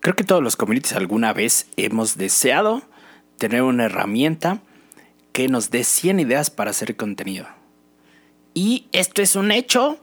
Creo 0.00 0.16
que 0.16 0.24
todos 0.24 0.42
los 0.42 0.56
communities 0.56 0.94
alguna 0.94 1.34
vez 1.34 1.66
hemos 1.76 2.16
deseado 2.16 2.82
tener 3.36 3.62
una 3.62 3.84
herramienta 3.84 4.62
que 5.32 5.48
nos 5.48 5.70
dé 5.70 5.84
100 5.84 6.20
ideas 6.20 6.50
para 6.50 6.70
hacer 6.70 6.96
contenido. 6.96 7.46
Y 8.54 8.86
esto 8.92 9.20
es 9.20 9.36
un 9.36 9.52
hecho. 9.52 9.98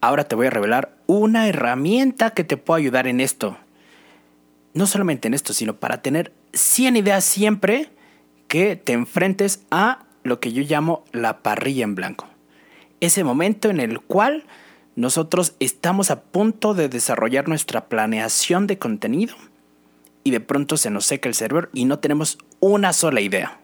Ahora 0.00 0.24
te 0.24 0.34
voy 0.34 0.48
a 0.48 0.50
revelar 0.50 0.96
una 1.06 1.48
herramienta 1.48 2.30
que 2.30 2.42
te 2.42 2.56
puede 2.56 2.82
ayudar 2.82 3.06
en 3.06 3.20
esto. 3.20 3.56
No 4.74 4.86
solamente 4.86 5.28
en 5.28 5.34
esto, 5.34 5.52
sino 5.52 5.76
para 5.76 6.02
tener 6.02 6.32
100 6.52 6.96
ideas 6.96 7.24
siempre 7.24 7.90
que 8.48 8.74
te 8.74 8.92
enfrentes 8.92 9.64
a 9.70 10.04
lo 10.24 10.40
que 10.40 10.52
yo 10.52 10.64
llamo 10.64 11.04
la 11.12 11.42
parrilla 11.42 11.84
en 11.84 11.94
blanco. 11.94 12.26
Ese 13.00 13.22
momento 13.22 13.70
en 13.70 13.78
el 13.78 14.00
cual 14.00 14.44
nosotros 14.94 15.54
estamos 15.58 16.10
a 16.10 16.20
punto 16.20 16.74
de 16.74 16.88
desarrollar 16.88 17.48
nuestra 17.48 17.86
planeación 17.86 18.66
de 18.66 18.78
contenido 18.78 19.34
y 20.24 20.30
de 20.30 20.40
pronto 20.40 20.76
se 20.76 20.90
nos 20.90 21.06
seca 21.06 21.28
el 21.28 21.34
server 21.34 21.70
y 21.72 21.84
no 21.84 21.98
tenemos 21.98 22.38
una 22.60 22.92
sola 22.92 23.20
idea. 23.20 23.60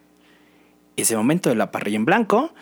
Ese 0.95 1.15
momento 1.15 1.49
de 1.49 1.55
la 1.55 1.71
parrilla 1.71 1.97
en 1.97 2.05
blanco 2.05 2.53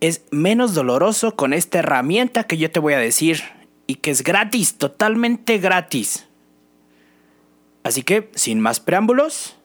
es 0.00 0.24
menos 0.30 0.74
doloroso 0.74 1.36
con 1.36 1.52
esta 1.52 1.78
herramienta 1.78 2.44
que 2.44 2.58
yo 2.58 2.70
te 2.70 2.80
voy 2.80 2.94
a 2.94 2.98
decir 2.98 3.42
y 3.86 3.96
que 3.96 4.10
es 4.10 4.22
gratis, 4.22 4.76
totalmente 4.76 5.58
gratis. 5.58 6.26
Así 7.82 8.02
que, 8.02 8.30
sin 8.34 8.60
más 8.60 8.80
preámbulos. 8.80 9.56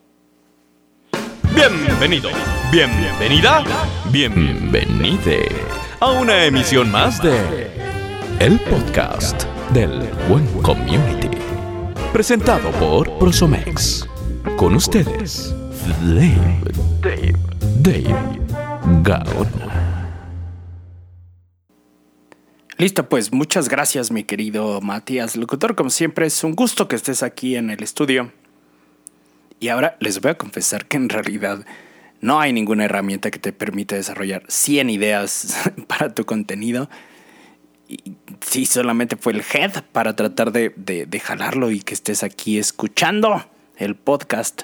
Bienvenido, 1.53 2.29
bienvenida, 2.71 3.63
bienvenide 4.11 5.80
a 6.01 6.11
una 6.13 6.45
emisión 6.45 6.91
más 6.91 7.21
de 7.21 7.69
El 8.39 8.59
Podcast 8.61 9.43
del 9.71 10.09
Buen 10.27 10.47
Community. 10.63 11.29
Presentado 12.11 12.71
por 12.71 13.19
Prosomex. 13.19 14.07
Con 14.57 14.73
ustedes, 14.73 15.53
Dave, 16.01 16.59
Dave, 17.01 17.35
Dave 17.81 18.41
Gaona. 19.03 20.09
Listo, 22.79 23.07
pues 23.07 23.31
muchas 23.31 23.69
gracias 23.69 24.09
mi 24.09 24.23
querido 24.23 24.81
Matías 24.81 25.35
Locutor. 25.35 25.75
Como 25.75 25.91
siempre 25.91 26.25
es 26.25 26.43
un 26.43 26.55
gusto 26.55 26.87
que 26.87 26.95
estés 26.95 27.21
aquí 27.21 27.55
en 27.55 27.69
el 27.69 27.83
estudio. 27.83 28.31
Y 29.59 29.67
ahora 29.67 29.97
les 29.99 30.19
voy 30.19 30.31
a 30.31 30.37
confesar 30.39 30.87
que 30.87 30.97
en 30.97 31.09
realidad 31.09 31.63
no 32.21 32.39
hay 32.39 32.53
ninguna 32.53 32.85
herramienta 32.85 33.31
que 33.31 33.39
te 33.39 33.51
permita 33.51 33.95
desarrollar 33.95 34.43
100 34.47 34.89
ideas 34.91 35.57
para 35.87 36.13
tu 36.13 36.25
contenido. 36.25 36.89
Y 37.87 38.13
sí, 38.39 38.65
solamente 38.65 39.17
fue 39.17 39.33
el 39.33 39.43
head 39.53 39.83
para 39.91 40.15
tratar 40.15 40.51
de, 40.51 40.69
de, 40.77 41.19
jalarlo 41.19 41.71
y 41.71 41.81
que 41.81 41.93
estés 41.93 42.23
aquí 42.23 42.57
escuchando 42.57 43.45
el 43.75 43.95
podcast. 43.95 44.63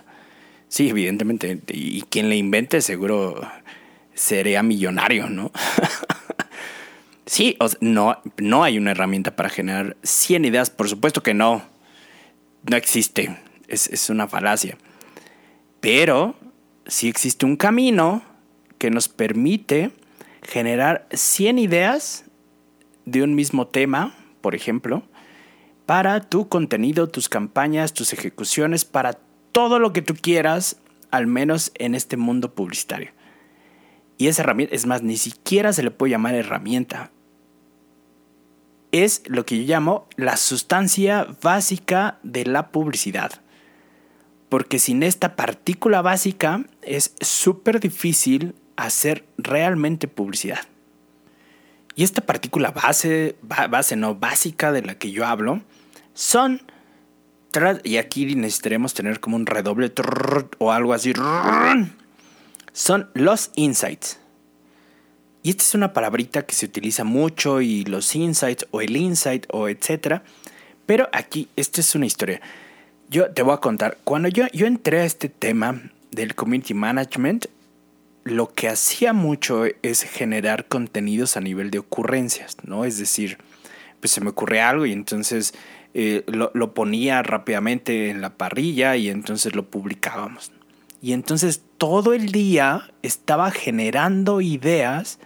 Sí, 0.69 0.89
evidentemente. 0.89 1.59
Y 1.67 2.03
quien 2.03 2.29
le 2.29 2.37
invente 2.37 2.81
seguro 2.81 3.41
sería 4.13 4.63
millonario, 4.63 5.29
¿no? 5.29 5.51
sí, 7.25 7.57
no, 7.81 8.21
no 8.37 8.63
hay 8.63 8.77
una 8.77 8.91
herramienta 8.91 9.35
para 9.35 9.49
generar 9.49 9.97
100 10.03 10.45
ideas. 10.45 10.69
Por 10.69 10.87
supuesto 10.87 11.23
que 11.23 11.33
no. 11.33 11.63
No 12.69 12.77
existe. 12.77 13.35
Es, 13.67 13.87
es 13.87 14.09
una 14.09 14.27
falacia. 14.27 14.77
Pero 15.81 16.35
sí 16.87 17.07
existe 17.07 17.45
un 17.45 17.55
camino 17.55 18.21
que 18.77 18.89
nos 18.89 19.09
permite 19.09 19.91
generar 20.41 21.07
100 21.11 21.59
ideas 21.59 22.25
de 23.05 23.23
un 23.23 23.35
mismo 23.35 23.67
tema, 23.67 24.15
por 24.41 24.55
ejemplo, 24.55 25.03
para 25.85 26.21
tu 26.21 26.49
contenido, 26.49 27.07
tus 27.07 27.29
campañas, 27.29 27.93
tus 27.93 28.13
ejecuciones, 28.13 28.85
para 28.85 29.13
todo 29.51 29.79
lo 29.79 29.93
que 29.93 30.01
tú 30.01 30.15
quieras, 30.15 30.77
al 31.11 31.27
menos 31.27 31.71
en 31.75 31.95
este 31.95 32.17
mundo 32.17 32.53
publicitario. 32.53 33.11
Y 34.17 34.27
esa 34.27 34.41
herramienta, 34.43 34.75
es 34.75 34.85
más, 34.85 35.03
ni 35.03 35.17
siquiera 35.17 35.73
se 35.73 35.83
le 35.83 35.91
puede 35.91 36.11
llamar 36.11 36.35
herramienta. 36.35 37.11
Es 38.91 39.21
lo 39.27 39.45
que 39.45 39.57
yo 39.57 39.63
llamo 39.63 40.07
la 40.15 40.37
sustancia 40.37 41.27
básica 41.41 42.19
de 42.23 42.45
la 42.45 42.69
publicidad. 42.71 43.31
Porque 44.49 44.79
sin 44.79 45.03
esta 45.03 45.35
partícula 45.35 46.01
básica 46.01 46.63
es 46.81 47.13
súper 47.19 47.79
difícil 47.79 48.55
hacer 48.75 49.25
realmente 49.37 50.07
publicidad. 50.07 50.59
Y 51.95 52.03
esta 52.03 52.21
partícula 52.21 52.71
base, 52.71 53.35
base 53.41 53.95
no 53.95 54.15
básica 54.15 54.71
de 54.71 54.83
la 54.83 54.95
que 54.95 55.11
yo 55.11 55.25
hablo, 55.25 55.61
son 56.13 56.61
y 57.83 57.97
aquí 57.97 58.35
necesitaremos 58.35 58.93
tener 58.93 59.19
como 59.19 59.35
un 59.35 59.45
redoble 59.45 59.91
o 60.59 60.71
algo 60.71 60.93
así. 60.93 61.13
Son 62.71 63.09
los 63.13 63.51
insights. 63.55 64.19
Y 65.41 65.51
esta 65.51 65.63
es 65.63 65.75
una 65.75 65.93
palabrita 65.93 66.45
que 66.45 66.53
se 66.53 66.65
utiliza 66.65 67.03
mucho 67.03 67.61
y 67.61 67.83
los 67.85 68.15
insights 68.15 68.67
o 68.71 68.81
el 68.81 68.95
insight 68.95 69.45
o 69.49 69.69
etcétera. 69.69 70.23
Pero 70.85 71.09
aquí, 71.11 71.49
esta 71.55 71.81
es 71.81 71.95
una 71.95 72.05
historia. 72.05 72.41
Yo 73.09 73.31
te 73.31 73.41
voy 73.41 73.53
a 73.53 73.57
contar, 73.57 73.97
cuando 74.03 74.27
yo, 74.27 74.45
yo 74.51 74.67
entré 74.67 74.99
a 74.99 75.05
este 75.05 75.29
tema 75.29 75.81
del 76.11 76.35
community 76.35 76.73
management, 76.73 77.45
lo 78.25 78.53
que 78.53 78.67
hacía 78.67 79.13
mucho 79.13 79.63
es 79.81 80.03
generar 80.03 80.65
contenidos 80.67 81.37
a 81.37 81.41
nivel 81.41 81.71
de 81.71 81.79
ocurrencias, 81.79 82.57
¿no? 82.63 82.83
Es 82.83 82.97
decir, 82.97 83.37
pues 84.01 84.11
se 84.11 84.19
me 84.19 84.31
ocurre 84.31 84.61
algo 84.61 84.85
y 84.85 84.91
entonces 84.91 85.53
eh, 85.93 86.23
lo, 86.27 86.51
lo, 86.53 86.73
ponía 86.73 87.23
rápidamente 87.23 88.09
en 88.09 88.19
la 88.19 88.35
parrilla 88.35 88.97
y 88.97 89.07
entonces 89.07 89.55
lo 89.55 89.69
publicábamos. 89.69 90.51
Y 91.01 91.13
entonces 91.13 91.61
todo 91.77 92.13
el 92.13 92.33
día 92.33 92.89
estaba 93.03 93.51
generando 93.51 94.41
ideas 94.41 95.19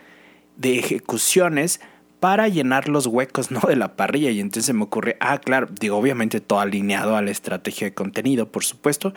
de 0.56 0.78
ejecuciones 0.78 1.82
para 2.22 2.48
llenar 2.48 2.88
los 2.88 3.08
huecos 3.08 3.50
¿no? 3.50 3.62
de 3.68 3.76
la 3.76 3.96
parrilla. 3.96 4.30
Y 4.30 4.40
entonces 4.40 4.74
me 4.76 4.84
ocurre, 4.84 5.18
ah, 5.20 5.40
claro, 5.40 5.68
digo, 5.80 5.98
obviamente 5.98 6.40
todo 6.40 6.60
alineado 6.60 7.18
a 7.18 7.22
la 7.24 7.32
estrategia 7.32 7.88
de 7.88 7.94
contenido, 7.96 8.48
por 8.48 8.64
supuesto, 8.64 9.14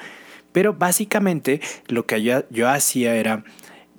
pero 0.53 0.72
básicamente 0.72 1.60
lo 1.87 2.06
que 2.06 2.22
yo, 2.22 2.48
yo 2.48 2.69
hacía 2.69 3.14
era, 3.14 3.44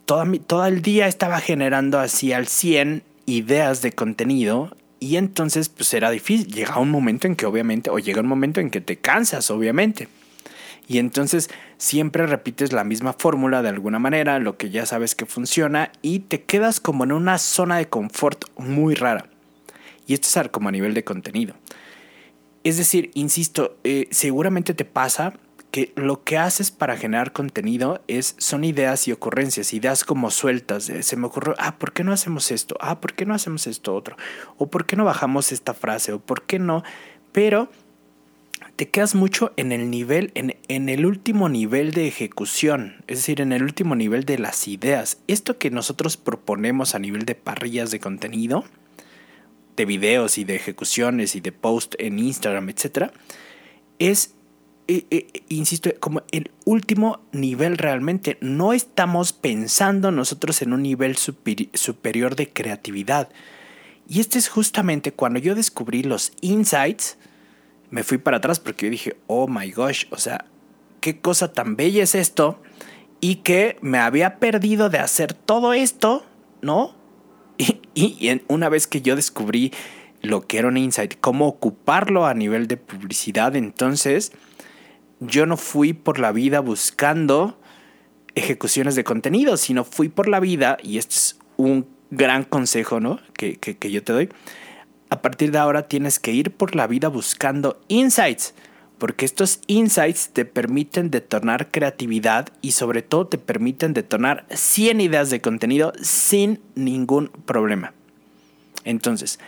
todo, 0.06 0.26
todo 0.48 0.66
el 0.66 0.82
día 0.82 1.08
estaba 1.08 1.40
generando 1.40 2.00
así 2.00 2.34
al 2.34 2.48
100 2.48 3.04
ideas 3.28 3.84
de 3.84 3.92
contenido 3.92 4.76
y 5.00 5.18
entonces 5.18 5.70
pues 5.70 5.94
era 5.94 6.10
difícil. 6.10 6.48
Llega 6.48 6.80
un 6.80 6.90
momento 6.90 7.28
en 7.28 7.36
que 7.36 7.46
obviamente, 7.46 7.92
o 7.92 8.00
llega 8.00 8.22
un 8.22 8.28
momento 8.28 8.60
en 8.60 8.72
que 8.72 8.82
te 8.82 8.98
cansas, 8.98 9.52
obviamente. 9.52 10.08
Y 10.88 11.00
entonces 11.00 11.50
siempre 11.78 12.28
repites 12.28 12.72
la 12.72 12.84
misma 12.84 13.14
fórmula 13.14 13.62
de 13.62 13.70
alguna 13.70 14.00
manera, 14.00 14.40
lo 14.40 14.58
que 14.58 14.70
ya 14.70 14.86
sabes 14.86 15.16
que 15.16 15.26
funciona, 15.26 15.92
y 16.02 16.20
te 16.20 16.44
quedas 16.44 16.80
como 16.80 17.04
en 17.04 17.12
una 17.12 17.38
zona 17.38 17.78
de 17.78 17.90
confort 17.90 18.46
muy 18.58 18.96
rara. 18.96 19.30
Y 20.08 20.14
esto 20.14 20.28
es 20.40 20.50
como 20.50 20.70
a 20.70 20.72
nivel 20.72 20.94
de 20.94 21.04
contenido. 21.04 21.56
Es 22.64 22.78
decir, 22.78 23.12
insisto, 23.14 23.78
eh, 23.84 24.08
seguramente 24.12 24.74
te 24.74 24.86
pasa 24.86 25.34
que 25.76 25.92
lo 25.96 26.24
que 26.24 26.38
haces 26.38 26.72
para 26.72 26.96
generar 26.96 27.34
contenido 27.34 28.02
es, 28.08 28.36
son 28.38 28.64
ideas 28.64 29.08
y 29.08 29.12
ocurrencias, 29.12 29.74
ideas 29.74 30.06
como 30.06 30.32
sueltas. 30.32 30.86
se 30.86 31.16
me 31.18 31.28
ocurrió, 31.28 31.54
ah, 31.58 31.78
¿por 31.78 31.92
qué 31.92 32.04
no 32.04 32.14
hacemos 32.14 32.50
esto? 32.52 32.78
Ah, 32.80 33.02
¿por 33.02 33.14
qué 33.14 33.26
no 33.26 33.34
hacemos 33.34 33.68
esto 33.68 33.94
otro? 33.94 34.16
O 34.58 34.68
¿por 34.68 34.86
qué 34.86 34.96
no 34.96 35.04
bajamos 35.04 35.52
esta 35.52 35.74
frase? 35.74 36.14
O 36.14 36.20
¿por 36.20 36.44
qué 36.44 36.60
no? 36.60 36.82
Pero 37.34 37.70
te 38.76 38.90
quedas 38.90 39.16
mucho 39.16 39.54
en 39.56 39.72
el 39.72 39.90
nivel, 39.90 40.32
en, 40.36 40.58
en, 40.68 40.90
el 40.90 41.06
último 41.06 41.48
nivel 41.48 41.92
de 41.92 42.08
ejecución, 42.08 43.04
es 43.08 43.20
decir, 43.20 43.40
en 43.40 43.54
el 43.54 43.64
último 43.64 43.96
nivel 43.96 44.26
de 44.26 44.38
las 44.38 44.68
ideas. 44.68 45.20
Esto 45.28 45.58
que 45.58 45.72
nosotros 45.72 46.18
proponemos 46.18 46.94
a 46.94 47.00
nivel 47.00 47.26
de 47.26 47.36
parrillas 47.36 47.92
de 47.92 48.00
contenido, 48.00 48.66
de 49.78 49.86
videos 49.86 50.38
y 50.38 50.44
de 50.44 50.56
ejecuciones 50.56 51.36
y 51.36 51.42
de 51.42 51.52
post 51.52 51.96
en 52.00 52.20
Instagram, 52.20 52.70
etc., 52.70 53.12
es, 53.98 54.34
eh, 54.88 55.06
eh, 55.10 55.28
insisto, 55.48 55.90
como 56.00 56.24
el 56.32 56.52
último 56.66 57.22
nivel 57.32 57.78
realmente. 57.78 58.38
No 58.42 58.74
estamos 58.74 59.32
pensando 59.32 60.12
nosotros 60.12 60.62
en 60.62 60.74
un 60.74 60.84
nivel 60.84 61.16
superior 61.16 62.36
de 62.36 62.50
creatividad. 62.50 63.30
Y 64.08 64.20
este 64.20 64.38
es 64.38 64.50
justamente 64.50 65.14
cuando 65.14 65.40
yo 65.40 65.56
descubrí 65.56 66.04
los 66.04 66.34
insights, 66.42 67.18
me 67.90 68.04
fui 68.04 68.18
para 68.18 68.38
atrás 68.38 68.60
porque 68.60 68.90
dije, 68.90 69.18
oh 69.28 69.48
my 69.48 69.72
gosh, 69.72 70.06
o 70.12 70.18
sea, 70.18 70.46
qué 71.02 71.20
cosa 71.20 71.54
tan 71.54 71.76
bella 71.76 72.04
es 72.04 72.16
esto 72.16 72.62
y 73.22 73.38
que 73.38 73.78
me 73.82 74.00
había 74.00 74.40
perdido 74.40 74.90
de 74.90 75.00
hacer 75.00 75.34
todo 75.34 75.74
esto, 75.74 76.26
¿no? 76.62 76.96
Y, 77.98 78.18
y 78.20 78.42
una 78.50 78.68
vez 78.68 78.88
que 78.88 79.02
yo 79.02 79.16
descubrí 79.16 79.72
lo 80.22 80.46
que 80.46 80.58
era 80.58 80.68
un 80.68 80.76
insight, 80.76 81.14
cómo 81.22 81.48
ocuparlo 81.48 82.26
a 82.26 82.34
nivel 82.34 82.68
de 82.68 82.76
publicidad, 82.76 83.56
entonces 83.56 84.34
yo 85.22 85.46
no 85.46 85.56
fui 85.56 85.94
por 85.94 86.20
la 86.20 86.34
vida 86.34 86.60
buscando 86.60 87.58
ejecuciones 88.36 88.96
de 88.96 89.06
contenido, 89.06 89.56
sino 89.56 89.86
fui 89.86 90.10
por 90.10 90.28
la 90.28 90.42
vida, 90.42 90.76
y 90.84 90.98
este 90.98 91.16
es 91.16 91.40
un 91.56 91.88
gran 92.12 92.44
consejo, 92.44 93.00
¿no? 93.00 93.22
Que, 93.34 93.56
que 93.56 93.92
yo 93.92 94.04
te 94.04 94.12
doy 94.12 94.30
a 95.10 95.22
partir 95.22 95.52
de 95.52 95.58
ahora 95.58 95.88
tienes 95.88 96.20
que 96.20 96.32
ir 96.32 96.52
por 96.52 96.76
la 96.76 96.88
vida 96.88 97.08
buscando 97.10 97.80
insights, 97.88 98.54
porque 98.98 99.26
estos 99.26 99.60
insights 99.68 100.30
te 100.30 100.46
permiten 100.46 101.12
detonar 101.12 101.70
creatividad 101.72 102.50
y 102.62 102.72
sobre 102.72 103.02
todo 103.02 103.28
te 103.28 103.38
permiten 103.38 103.94
detonar 103.94 104.46
100 104.50 105.02
ideas 105.02 105.30
de 105.30 105.42
contenido 105.42 105.94
sin 106.02 106.62
ningún 106.76 107.30
problema. 107.46 107.94
Entonces, 108.84 109.40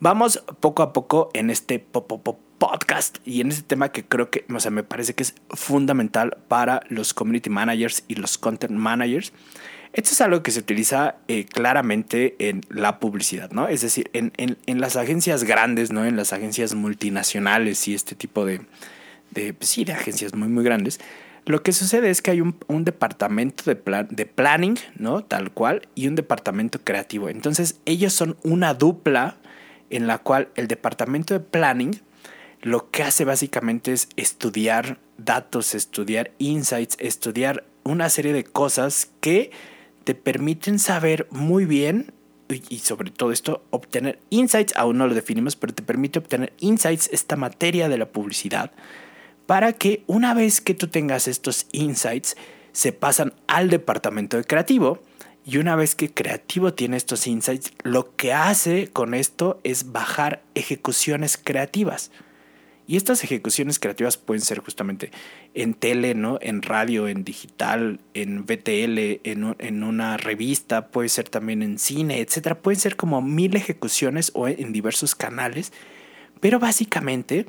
vamos 0.00 0.42
poco 0.60 0.82
a 0.82 0.92
poco 0.92 1.30
en 1.32 1.50
este 1.50 1.78
podcast 1.78 3.18
y 3.24 3.40
en 3.40 3.48
este 3.48 3.62
tema 3.62 3.90
que 3.90 4.04
creo 4.04 4.30
que, 4.30 4.44
o 4.54 4.60
sea, 4.60 4.70
me 4.70 4.82
parece 4.82 5.14
que 5.14 5.22
es 5.22 5.34
fundamental 5.50 6.38
para 6.48 6.82
los 6.88 7.14
community 7.14 7.50
managers 7.50 8.04
y 8.08 8.16
los 8.16 8.38
content 8.38 8.72
managers. 8.72 9.32
Esto 9.96 10.10
es 10.10 10.20
algo 10.20 10.42
que 10.42 10.50
se 10.50 10.60
utiliza 10.60 11.16
eh, 11.26 11.46
claramente 11.46 12.36
en 12.38 12.60
la 12.68 13.00
publicidad, 13.00 13.50
¿no? 13.52 13.66
Es 13.66 13.80
decir, 13.80 14.10
en, 14.12 14.30
las 14.78 14.96
agencias 14.96 15.44
grandes, 15.44 15.90
¿no? 15.90 16.04
En 16.04 16.16
las 16.16 16.34
agencias 16.34 16.74
multinacionales 16.74 17.88
y 17.88 17.94
este 17.94 18.14
tipo 18.14 18.44
de, 18.44 18.60
de 19.30 19.54
pues 19.54 19.70
sí, 19.70 19.86
de 19.86 19.94
agencias 19.94 20.34
muy, 20.34 20.48
muy 20.48 20.64
grandes. 20.64 21.00
Lo 21.46 21.62
que 21.62 21.72
sucede 21.72 22.10
es 22.10 22.20
que 22.20 22.32
hay 22.32 22.42
un, 22.42 22.84
departamento 22.84 23.64
de, 23.64 23.74
plan, 23.74 24.06
de 24.10 24.26
planning, 24.26 24.78
¿no? 24.96 25.24
Tal 25.24 25.50
cual, 25.50 25.88
y 25.94 26.08
un 26.08 26.14
departamento 26.14 26.78
creativo. 26.84 27.30
Entonces, 27.30 27.80
ellos 27.86 28.12
son 28.12 28.36
una 28.42 28.74
dupla 28.74 29.38
en 29.88 30.06
la 30.06 30.18
cual 30.18 30.50
el 30.56 30.68
departamento 30.68 31.32
de 31.32 31.40
planning 31.40 32.02
lo 32.60 32.90
que 32.90 33.02
hace 33.02 33.24
básicamente 33.24 33.94
es 33.94 34.10
estudiar 34.16 34.98
datos, 35.16 35.74
estudiar 35.74 36.32
insights, 36.36 36.98
estudiar 37.00 37.64
una 37.82 38.10
serie 38.10 38.34
de 38.34 38.44
cosas 38.44 39.08
que 39.22 39.52
te 40.06 40.14
permiten 40.14 40.78
saber 40.78 41.26
muy 41.32 41.64
bien 41.64 42.12
y 42.48 42.78
sobre 42.78 43.10
todo 43.10 43.32
esto, 43.32 43.64
obtener 43.70 44.20
insights, 44.30 44.72
aún 44.76 44.98
no 44.98 45.08
lo 45.08 45.16
definimos, 45.16 45.56
pero 45.56 45.74
te 45.74 45.82
permite 45.82 46.20
obtener 46.20 46.52
insights, 46.60 47.10
esta 47.12 47.34
materia 47.34 47.88
de 47.88 47.98
la 47.98 48.06
publicidad, 48.06 48.70
para 49.46 49.72
que 49.72 50.04
una 50.06 50.32
vez 50.32 50.60
que 50.60 50.74
tú 50.74 50.86
tengas 50.86 51.26
estos 51.26 51.66
insights, 51.72 52.36
se 52.70 52.92
pasan 52.92 53.34
al 53.48 53.68
departamento 53.68 54.36
de 54.36 54.44
creativo. 54.44 55.02
Y 55.44 55.58
una 55.58 55.74
vez 55.74 55.96
que 55.96 56.12
creativo 56.12 56.72
tiene 56.72 56.96
estos 56.96 57.26
insights, 57.26 57.72
lo 57.82 58.14
que 58.14 58.32
hace 58.32 58.88
con 58.92 59.12
esto 59.12 59.60
es 59.64 59.90
bajar 59.90 60.44
ejecuciones 60.54 61.36
creativas. 61.36 62.12
Y 62.88 62.96
estas 62.96 63.24
ejecuciones 63.24 63.78
creativas 63.80 64.16
pueden 64.16 64.42
ser 64.42 64.60
justamente 64.60 65.10
en 65.54 65.74
tele, 65.74 66.14
¿no? 66.14 66.38
En 66.40 66.62
radio, 66.62 67.08
en 67.08 67.24
digital, 67.24 67.98
en 68.14 68.44
VTL, 68.46 69.20
en, 69.24 69.56
en 69.58 69.82
una 69.82 70.16
revista, 70.16 70.88
puede 70.88 71.08
ser 71.08 71.28
también 71.28 71.62
en 71.62 71.78
cine, 71.78 72.20
etcétera. 72.20 72.60
Pueden 72.60 72.78
ser 72.78 72.94
como 72.96 73.22
mil 73.22 73.56
ejecuciones 73.56 74.30
o 74.34 74.46
en 74.46 74.72
diversos 74.72 75.16
canales. 75.16 75.72
Pero 76.40 76.60
básicamente, 76.60 77.46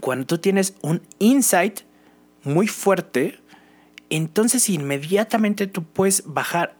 cuando 0.00 0.26
tú 0.26 0.38
tienes 0.38 0.74
un 0.82 1.00
insight 1.18 1.80
muy 2.44 2.66
fuerte, 2.66 3.38
entonces 4.10 4.68
inmediatamente 4.68 5.66
tú 5.66 5.84
puedes 5.84 6.24
bajar 6.26 6.76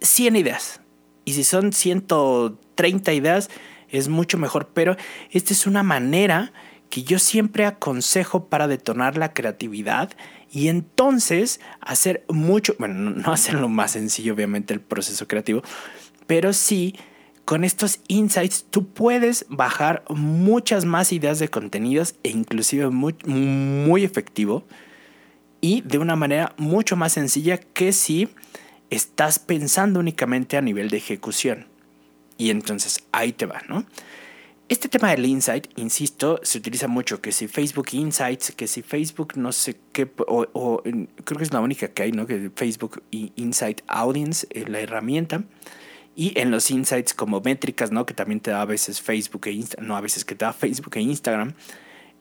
100 0.00 0.36
ideas. 0.36 0.80
Y 1.26 1.34
si 1.34 1.44
son 1.44 1.74
130 1.74 3.12
ideas, 3.12 3.50
es 3.90 4.08
mucho 4.08 4.38
mejor. 4.38 4.70
Pero 4.72 4.96
esta 5.30 5.52
es 5.52 5.66
una 5.66 5.82
manera 5.82 6.52
que 6.90 7.04
yo 7.04 7.18
siempre 7.18 7.64
aconsejo 7.64 8.46
para 8.46 8.68
detonar 8.68 9.16
la 9.16 9.32
creatividad 9.32 10.10
y 10.52 10.68
entonces 10.68 11.60
hacer 11.80 12.24
mucho, 12.28 12.74
bueno, 12.78 13.10
no 13.10 13.32
hacerlo 13.32 13.68
más 13.68 13.92
sencillo 13.92 14.34
obviamente 14.34 14.74
el 14.74 14.80
proceso 14.80 15.26
creativo, 15.26 15.62
pero 16.26 16.52
sí 16.52 16.96
con 17.44 17.64
estos 17.64 18.00
insights 18.08 18.66
tú 18.70 18.86
puedes 18.88 19.46
bajar 19.48 20.04
muchas 20.08 20.84
más 20.84 21.12
ideas 21.12 21.38
de 21.38 21.48
contenidos 21.48 22.14
e 22.22 22.30
inclusive 22.30 22.90
muy, 22.90 23.14
muy 23.24 24.04
efectivo 24.04 24.64
y 25.60 25.80
de 25.82 25.98
una 25.98 26.16
manera 26.16 26.54
mucho 26.58 26.96
más 26.96 27.12
sencilla 27.12 27.58
que 27.58 27.92
si 27.92 28.28
estás 28.90 29.38
pensando 29.38 30.00
únicamente 30.00 30.56
a 30.56 30.60
nivel 30.60 30.90
de 30.90 30.98
ejecución. 30.98 31.66
Y 32.38 32.50
entonces 32.50 33.04
ahí 33.12 33.32
te 33.32 33.46
va, 33.46 33.62
¿no? 33.68 33.84
Este 34.70 34.88
tema 34.88 35.10
del 35.10 35.26
insight, 35.26 35.66
insisto, 35.74 36.38
se 36.44 36.58
utiliza 36.58 36.86
mucho, 36.86 37.20
que 37.20 37.32
si 37.32 37.48
Facebook 37.48 37.88
Insights, 37.90 38.52
que 38.52 38.68
si 38.68 38.82
Facebook 38.82 39.32
no 39.34 39.50
sé 39.50 39.80
qué, 39.92 40.08
o, 40.28 40.80
creo 40.84 41.38
que 41.38 41.42
es 41.42 41.52
la 41.52 41.58
única 41.58 41.88
que 41.88 42.04
hay, 42.04 42.12
¿no? 42.12 42.24
Que 42.24 42.52
Facebook 42.54 43.02
Insight 43.10 43.80
Audience, 43.88 44.46
la 44.68 44.78
herramienta. 44.78 45.42
Y 46.14 46.38
en 46.38 46.52
los 46.52 46.70
insights 46.70 47.14
como 47.14 47.40
métricas, 47.40 47.90
¿no? 47.90 48.06
Que 48.06 48.14
también 48.14 48.38
te 48.38 48.52
da 48.52 48.62
a 48.62 48.64
veces 48.64 49.02
Facebook 49.02 49.48
e 49.48 49.50
Instagram, 49.50 49.88
no 49.88 49.96
a 49.96 50.00
veces 50.00 50.24
que 50.24 50.36
te 50.36 50.44
da 50.44 50.52
Facebook 50.52 50.96
e 50.98 51.00
Instagram. 51.00 51.54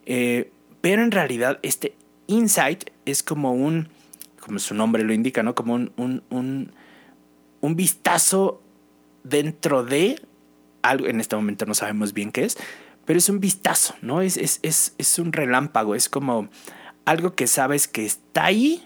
Eh, 0.08 0.52
pero 0.82 1.04
en 1.04 1.12
realidad 1.12 1.60
este 1.62 1.94
insight 2.26 2.90
es 3.06 3.22
como 3.22 3.54
un, 3.54 3.90
como 4.40 4.58
su 4.58 4.74
nombre 4.74 5.04
lo 5.04 5.14
indica, 5.14 5.44
¿no? 5.44 5.54
Como 5.54 5.76
un, 5.76 5.92
un, 5.98 6.72
un 7.62 7.76
vistazo 7.76 8.64
dentro 9.24 9.84
de 9.84 10.20
algo, 10.82 11.08
en 11.08 11.20
este 11.20 11.36
momento 11.36 11.66
no 11.66 11.74
sabemos 11.74 12.14
bien 12.14 12.32
qué 12.32 12.46
es, 12.46 12.58
pero 13.06 13.18
es 13.18 13.30
un 13.30 13.40
vistazo, 13.40 13.96
¿no? 14.02 14.22
Es, 14.22 14.38
es, 14.38 14.60
es, 14.62 14.94
es 14.98 15.20
un 15.20 15.34
relámpago, 15.34 15.96
es 15.96 16.10
como 16.10 16.50
algo 17.06 17.34
que 17.34 17.48
sabes 17.48 17.88
que 17.88 18.06
está 18.06 18.46
ahí, 18.46 18.84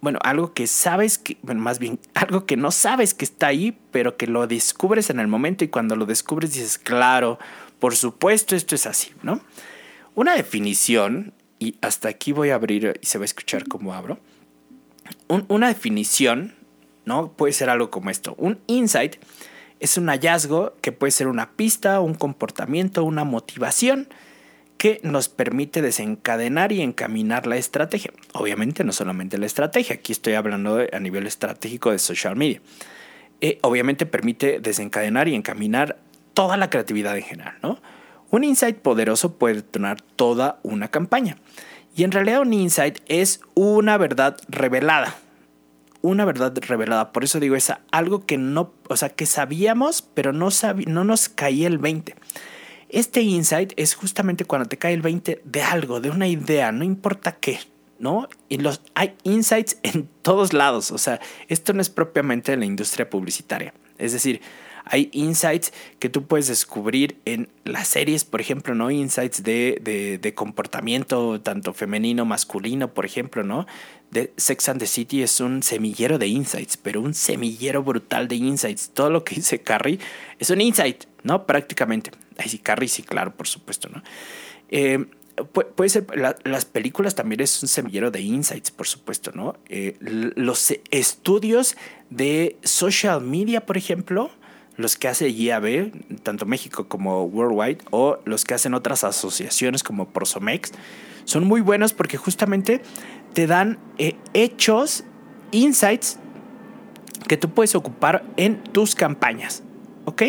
bueno, 0.00 0.18
algo 0.22 0.54
que 0.54 0.66
sabes 0.66 1.18
que, 1.18 1.36
bueno, 1.42 1.60
más 1.60 1.78
bien, 1.78 2.00
algo 2.14 2.46
que 2.46 2.56
no 2.56 2.70
sabes 2.70 3.14
que 3.14 3.24
está 3.24 3.48
ahí, 3.48 3.78
pero 3.90 4.16
que 4.16 4.26
lo 4.26 4.46
descubres 4.46 5.10
en 5.10 5.20
el 5.20 5.28
momento 5.28 5.64
y 5.64 5.68
cuando 5.68 5.96
lo 5.96 6.06
descubres 6.06 6.54
dices, 6.54 6.78
claro, 6.78 7.38
por 7.78 7.96
supuesto, 7.96 8.56
esto 8.56 8.74
es 8.74 8.86
así, 8.86 9.12
¿no? 9.22 9.40
Una 10.14 10.34
definición, 10.34 11.34
y 11.58 11.76
hasta 11.82 12.08
aquí 12.08 12.32
voy 12.32 12.50
a 12.50 12.54
abrir 12.54 12.98
y 13.00 13.06
se 13.06 13.18
va 13.18 13.24
a 13.24 13.26
escuchar 13.26 13.68
como 13.68 13.94
abro, 13.94 14.18
una 15.28 15.68
definición, 15.68 16.54
¿no? 17.04 17.32
Puede 17.32 17.52
ser 17.52 17.68
algo 17.70 17.90
como 17.90 18.10
esto, 18.10 18.34
un 18.38 18.58
insight 18.66 19.16
es 19.80 19.96
un 19.96 20.08
hallazgo 20.08 20.74
que 20.82 20.92
puede 20.92 21.10
ser 21.10 21.26
una 21.26 21.52
pista, 21.52 22.00
un 22.00 22.14
comportamiento, 22.14 23.02
una 23.02 23.24
motivación 23.24 24.08
que 24.76 25.00
nos 25.02 25.28
permite 25.28 25.82
desencadenar 25.82 26.72
y 26.72 26.80
encaminar 26.80 27.46
la 27.46 27.56
estrategia. 27.56 28.12
Obviamente 28.32 28.84
no 28.84 28.92
solamente 28.92 29.36
la 29.36 29.46
estrategia, 29.46 29.96
aquí 29.96 30.12
estoy 30.12 30.34
hablando 30.34 30.86
a 30.90 31.00
nivel 31.00 31.26
estratégico 31.26 31.90
de 31.90 31.98
social 31.98 32.36
media. 32.36 32.62
Eh, 33.40 33.58
obviamente 33.62 34.06
permite 34.06 34.60
desencadenar 34.60 35.28
y 35.28 35.34
encaminar 35.34 35.98
toda 36.34 36.56
la 36.56 36.70
creatividad 36.70 37.16
en 37.16 37.22
general. 37.22 37.56
Un 38.30 38.44
insight 38.44 38.76
poderoso 38.76 39.36
puede 39.36 39.56
detonar 39.56 40.00
toda 40.00 40.60
una 40.62 40.88
campaña. 40.88 41.36
Y 41.96 42.04
en 42.04 42.12
realidad 42.12 42.42
un 42.42 42.52
insight 42.52 43.00
es 43.06 43.40
una 43.54 43.98
verdad 43.98 44.36
revelada, 44.48 45.16
una 46.02 46.24
verdad 46.24 46.56
revelada. 46.60 47.12
Por 47.12 47.24
eso 47.24 47.40
digo, 47.40 47.56
es 47.56 47.72
algo 47.90 48.26
que 48.26 48.38
no, 48.38 48.72
o 48.88 48.96
sea, 48.96 49.10
que 49.10 49.26
sabíamos, 49.26 50.02
pero 50.02 50.32
no, 50.32 50.48
no 50.86 51.04
nos 51.04 51.28
caía 51.28 51.68
el 51.68 51.78
20. 51.78 52.14
Este 52.88 53.22
insight 53.22 53.72
es 53.76 53.94
justamente 53.94 54.44
cuando 54.44 54.68
te 54.68 54.76
cae 54.76 54.94
el 54.94 55.02
20 55.02 55.42
de 55.44 55.62
algo, 55.62 56.00
de 56.00 56.10
una 56.10 56.26
idea, 56.26 56.72
no 56.72 56.84
importa 56.84 57.36
qué, 57.36 57.60
¿no? 57.98 58.28
Y 58.48 58.58
los, 58.58 58.82
hay 58.94 59.14
insights 59.22 59.78
en 59.82 60.08
todos 60.22 60.52
lados, 60.52 60.90
o 60.90 60.98
sea, 60.98 61.20
esto 61.48 61.72
no 61.72 61.80
es 61.80 61.88
propiamente 61.88 62.52
de 62.52 62.58
la 62.58 62.64
industria 62.64 63.08
publicitaria. 63.08 63.74
Es 63.98 64.12
decir, 64.12 64.40
hay 64.90 65.08
insights 65.12 65.72
que 66.00 66.08
tú 66.08 66.26
puedes 66.26 66.48
descubrir 66.48 67.16
en 67.24 67.48
las 67.64 67.86
series, 67.86 68.24
por 68.24 68.40
ejemplo, 68.40 68.74
¿no? 68.74 68.90
Insights 68.90 69.44
de, 69.44 70.18
de, 70.20 70.34
comportamiento, 70.34 71.40
tanto 71.40 71.72
femenino, 71.72 72.24
masculino, 72.24 72.92
por 72.92 73.06
ejemplo, 73.06 73.44
¿no? 73.44 73.66
De 74.10 74.32
Sex 74.36 74.68
and 74.68 74.80
the 74.80 74.88
City 74.88 75.22
es 75.22 75.40
un 75.40 75.62
semillero 75.62 76.18
de 76.18 76.26
insights, 76.26 76.76
pero 76.76 77.00
un 77.00 77.14
semillero 77.14 77.84
brutal 77.84 78.26
de 78.26 78.34
insights. 78.34 78.90
Todo 78.90 79.10
lo 79.10 79.22
que 79.22 79.36
dice 79.36 79.60
Carrie 79.60 80.00
es 80.40 80.50
un 80.50 80.60
insight, 80.60 81.04
¿no? 81.22 81.46
Prácticamente. 81.46 82.10
Ay, 82.36 82.48
sí, 82.48 82.58
Carrie, 82.58 82.88
sí, 82.88 83.04
claro, 83.04 83.32
por 83.36 83.46
supuesto, 83.46 83.88
¿no? 83.88 84.02
Eh, 84.70 85.06
puede 85.44 85.88
ser, 85.88 86.06
las 86.16 86.64
películas 86.64 87.14
también 87.14 87.40
es 87.40 87.62
un 87.62 87.68
semillero 87.68 88.10
de 88.10 88.22
insights, 88.22 88.72
por 88.72 88.88
supuesto, 88.88 89.30
¿no? 89.32 89.56
Eh, 89.68 89.96
los 90.00 90.74
estudios 90.90 91.76
de 92.10 92.56
social 92.64 93.20
media, 93.20 93.64
por 93.64 93.76
ejemplo, 93.76 94.32
los 94.80 94.96
que 94.96 95.08
hace 95.08 95.30
IAB, 95.30 95.92
tanto 96.22 96.46
México 96.46 96.88
como 96.88 97.24
Worldwide, 97.24 97.78
o 97.90 98.18
los 98.24 98.44
que 98.44 98.54
hacen 98.54 98.74
otras 98.74 99.04
asociaciones 99.04 99.82
como 99.82 100.08
Prosomex, 100.08 100.72
son 101.24 101.46
muy 101.46 101.60
buenos 101.60 101.92
porque 101.92 102.16
justamente 102.16 102.82
te 103.34 103.46
dan 103.46 103.78
eh, 103.98 104.16
hechos, 104.34 105.04
insights 105.52 106.18
que 107.28 107.36
tú 107.36 107.50
puedes 107.50 107.74
ocupar 107.74 108.24
en 108.36 108.62
tus 108.62 108.94
campañas. 108.94 109.62
¿Ok? 110.04 110.22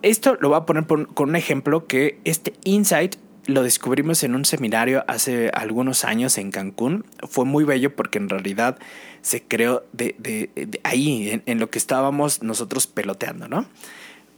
esto 0.00 0.38
lo 0.40 0.48
voy 0.48 0.56
a 0.56 0.64
poner 0.64 0.86
con 0.86 1.28
un 1.28 1.36
ejemplo 1.36 1.86
que 1.86 2.18
este 2.24 2.54
insight 2.64 3.16
lo 3.46 3.62
descubrimos 3.62 4.22
en 4.24 4.34
un 4.34 4.44
seminario 4.44 5.04
hace 5.06 5.50
algunos 5.50 6.04
años 6.04 6.36
en 6.38 6.50
Cancún. 6.50 7.04
Fue 7.28 7.44
muy 7.44 7.64
bello 7.64 7.94
porque 7.94 8.18
en 8.18 8.28
realidad 8.28 8.78
se 9.22 9.42
creó 9.42 9.84
de, 9.92 10.50
ahí, 10.82 11.42
en, 11.46 11.58
lo 11.58 11.70
que 11.70 11.78
estábamos 11.78 12.42
nosotros 12.42 12.86
peloteando, 12.86 13.48
¿no? 13.48 13.66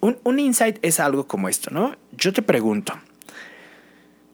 Un, 0.01 0.39
insight 0.39 0.79
es 0.83 1.01
algo 1.01 1.27
como 1.27 1.49
esto, 1.49 1.71
¿no? 1.71 1.97
Yo 2.13 2.33
te 2.33 2.43
pregunto, 2.43 2.95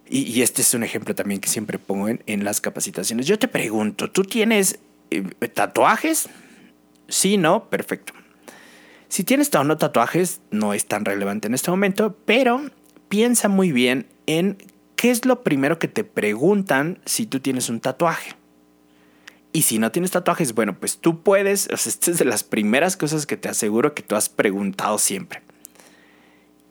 y, 0.08 0.42
este 0.42 0.62
es 0.62 0.74
un 0.74 0.82
ejemplo 0.82 1.14
también 1.14 1.40
que 1.40 1.48
siempre 1.48 1.78
pongo 1.78 2.08
en, 2.08 2.44
las 2.44 2.60
capacitaciones. 2.60 3.26
Yo 3.26 3.38
te 3.38 3.48
pregunto, 3.48 4.10
¿tú 4.10 4.24
tienes 4.24 4.78
eh, 5.10 5.22
tatuajes? 5.48 6.28
Sí, 7.08 7.38
no, 7.38 7.70
perfecto. 7.70 8.12
Si 9.08 9.24
tienes 9.24 9.54
o 9.54 9.64
no 9.64 9.78
tatuajes, 9.78 10.40
no 10.50 10.74
es 10.74 10.86
tan 10.86 11.04
relevante 11.04 11.46
en 11.46 11.54
este 11.54 11.70
momento, 11.70 12.16
pero 12.26 12.60
piensa 13.08 13.48
muy 13.48 13.72
bien 13.72 14.06
en 14.26 14.58
qué 14.96 15.10
es 15.10 15.24
lo 15.24 15.42
primero 15.42 15.78
que 15.78 15.88
te 15.88 16.04
preguntan 16.04 16.98
si 17.04 17.26
tú 17.26 17.40
tienes 17.40 17.68
un 17.68 17.80
tatuaje. 17.80 18.34
Y 19.52 19.62
si 19.62 19.78
no 19.78 19.92
tienes 19.92 20.10
tatuajes, 20.10 20.54
bueno, 20.54 20.78
pues 20.78 20.98
tú 20.98 21.22
puedes, 21.22 21.68
o 21.72 21.76
sea, 21.76 21.90
esta 21.92 22.10
es 22.10 22.18
de 22.18 22.24
las 22.24 22.42
primeras 22.42 22.96
cosas 22.96 23.26
que 23.26 23.36
te 23.36 23.48
aseguro 23.48 23.94
que 23.94 24.02
tú 24.02 24.16
has 24.16 24.28
preguntado 24.28 24.98
siempre. 24.98 25.42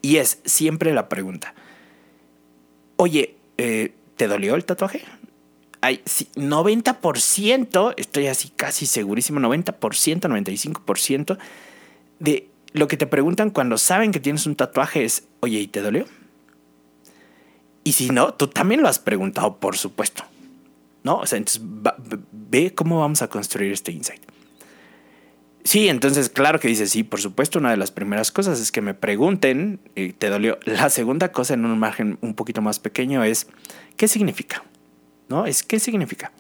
Y 0.02 0.18
es 0.18 0.40
siempre 0.44 0.94
la 0.94 1.08
pregunta, 1.08 1.54
oye, 2.98 3.38
eh, 3.58 3.94
¿te 4.18 4.28
dolió 4.28 4.56
el 4.56 4.66
tatuaje? 4.66 5.02
Hay 5.80 6.02
90%, 6.04 7.94
estoy 7.96 8.28
así 8.28 8.50
casi 8.50 8.86
segurísimo, 8.86 9.40
90%, 9.40 9.74
95% 9.80 11.38
de 12.20 12.50
lo 12.74 12.88
que 12.88 12.98
te 12.98 13.08
preguntan 13.08 13.50
cuando 13.50 13.78
saben 13.78 14.12
que 14.12 14.20
tienes 14.20 14.46
un 14.46 14.56
tatuaje 14.56 15.06
es, 15.06 15.26
oye, 15.40 15.60
¿y 15.60 15.68
te 15.68 15.82
dolió? 15.82 16.06
Y 17.84 17.94
si 17.94 18.10
no, 18.10 18.34
tú 18.34 18.48
también 18.48 18.82
lo 18.82 18.88
has 18.88 19.00
preguntado, 19.00 19.58
por 19.58 19.78
supuesto. 19.78 20.24
¿No? 21.04 21.18
O 21.18 21.26
sea, 21.26 21.38
entonces 21.38 21.62
ve 22.32 22.74
cómo 22.74 23.02
vamos 23.02 23.22
a 23.22 23.28
construir 23.28 23.74
este 23.74 23.92
insight. 23.92 24.22
Sí, 25.66 25.88
entonces 25.88 26.30
claro 26.30 26.60
que 26.60 26.68
dice, 26.68 26.88
sí, 26.88 27.04
por 27.04 27.22
supuesto, 27.22 27.60
una 27.60 27.72
de 27.72 27.78
las 27.78 27.92
primeras 27.92 28.32
cosas 28.32 28.60
es 28.60 28.72
que 28.72 28.82
me 28.82 28.94
pregunten, 28.94 29.80
y 29.96 30.12
¿te 30.12 30.30
dolió? 30.30 30.60
La 30.66 30.90
segunda 30.90 31.32
cosa 31.32 31.54
en 31.54 31.66
un 31.66 31.80
margen 31.80 32.18
un 32.22 32.34
poquito 32.34 32.62
más 32.62 32.80
pequeño 32.80 33.24
es, 33.24 33.48
¿qué 33.96 34.08
significa? 34.08 34.64
¿No? 35.30 35.46
Es, 35.46 35.64
¿qué 35.64 35.80
significa? 35.80 36.32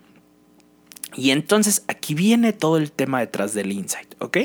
Y 1.15 1.31
entonces 1.31 1.83
aquí 1.87 2.15
viene 2.15 2.51
todo 2.53 2.77
el 2.77 2.91
tema 2.91 3.21
detrás 3.21 3.53
del 3.53 3.71
insight, 3.71 4.13
¿ok? 4.19 4.37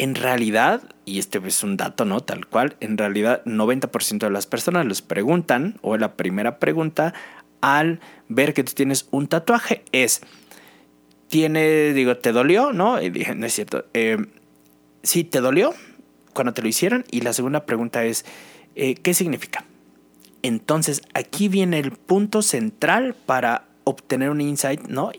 En 0.00 0.14
realidad, 0.14 0.80
y 1.04 1.18
este 1.18 1.46
es 1.46 1.62
un 1.62 1.76
dato, 1.76 2.06
¿no? 2.06 2.22
Tal 2.22 2.46
cual, 2.46 2.74
en 2.80 2.96
realidad 2.96 3.44
90% 3.44 4.20
de 4.20 4.30
las 4.30 4.46
personas 4.46 4.86
les 4.86 5.02
preguntan, 5.02 5.78
o 5.82 5.98
la 5.98 6.14
primera 6.14 6.58
pregunta 6.58 7.12
al 7.60 8.00
ver 8.26 8.54
que 8.54 8.64
tú 8.64 8.72
tienes 8.72 9.08
un 9.10 9.26
tatuaje 9.26 9.84
es, 9.92 10.22
tiene, 11.28 11.92
digo, 11.92 12.16
¿te 12.16 12.32
dolió? 12.32 12.72
¿No? 12.72 13.02
Y 13.02 13.10
dije, 13.10 13.34
no 13.34 13.44
es 13.44 13.52
cierto. 13.52 13.84
Eh, 13.92 14.16
sí, 15.02 15.22
¿te 15.22 15.42
dolió 15.42 15.74
cuando 16.32 16.54
te 16.54 16.62
lo 16.62 16.68
hicieron? 16.68 17.04
Y 17.10 17.20
la 17.20 17.34
segunda 17.34 17.66
pregunta 17.66 18.02
es, 18.02 18.24
eh, 18.76 18.94
¿qué 18.94 19.12
significa? 19.12 19.66
Entonces, 20.40 21.02
aquí 21.12 21.48
viene 21.48 21.78
el 21.78 21.90
punto 21.90 22.40
central 22.40 23.14
para 23.26 23.66
obtener 23.90 24.30
un 24.30 24.40
insight, 24.40 24.82
¿no? 24.88 25.12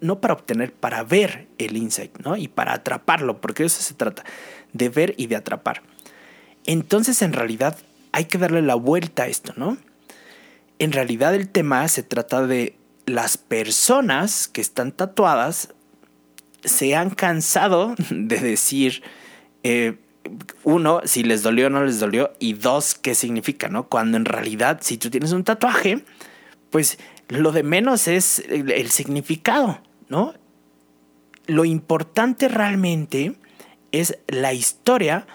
No 0.00 0.20
para 0.20 0.34
obtener, 0.34 0.72
para 0.72 1.02
ver 1.02 1.48
el 1.58 1.76
insight, 1.76 2.16
¿no? 2.18 2.36
Y 2.36 2.48
para 2.48 2.74
atraparlo, 2.74 3.40
porque 3.40 3.64
eso 3.64 3.82
se 3.82 3.94
trata, 3.94 4.24
de 4.72 4.88
ver 4.88 5.14
y 5.16 5.26
de 5.26 5.36
atrapar. 5.36 5.82
Entonces, 6.64 7.22
en 7.22 7.32
realidad, 7.32 7.76
hay 8.12 8.26
que 8.26 8.38
darle 8.38 8.62
la 8.62 8.74
vuelta 8.74 9.24
a 9.24 9.26
esto, 9.26 9.52
¿no? 9.56 9.78
En 10.78 10.92
realidad 10.92 11.34
el 11.34 11.48
tema 11.48 11.86
se 11.88 12.02
trata 12.02 12.46
de 12.46 12.76
las 13.06 13.36
personas 13.36 14.48
que 14.48 14.60
están 14.60 14.92
tatuadas 14.92 15.74
se 16.64 16.94
han 16.94 17.10
cansado 17.10 17.94
de 18.10 18.38
decir, 18.38 19.02
eh, 19.62 19.98
uno, 20.64 21.00
si 21.04 21.22
les 21.22 21.42
dolió 21.42 21.68
o 21.68 21.70
no 21.70 21.84
les 21.84 22.00
dolió, 22.00 22.32
y 22.38 22.54
dos, 22.54 22.94
qué 22.94 23.14
significa, 23.14 23.68
¿no? 23.68 23.88
Cuando 23.88 24.16
en 24.16 24.24
realidad, 24.24 24.80
si 24.82 24.98
tú 24.98 25.10
tienes 25.10 25.32
un 25.32 25.44
tatuaje, 25.44 26.04
pues 26.70 26.98
lo 27.28 27.52
de 27.52 27.62
menos 27.62 28.08
es 28.08 28.40
el, 28.48 28.90
significado, 28.90 29.80
¿no? 30.08 30.34
Lo 31.46 31.64
importante 31.64 32.48
realmente 32.48 33.36
es 33.92 34.18
la 34.28 34.52
historia 34.52 35.26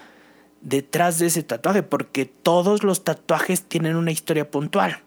detrás 0.62 1.19
de 1.19 1.27
ese 1.27 1.43
tatuaje, 1.43 1.83
porque 1.83 2.25
todos 2.25 2.83
los 2.83 3.03
tatuajes 3.03 3.63
tienen 3.63 3.95
una 3.95 4.12
historia 4.12 4.50
puntual. 4.50 5.00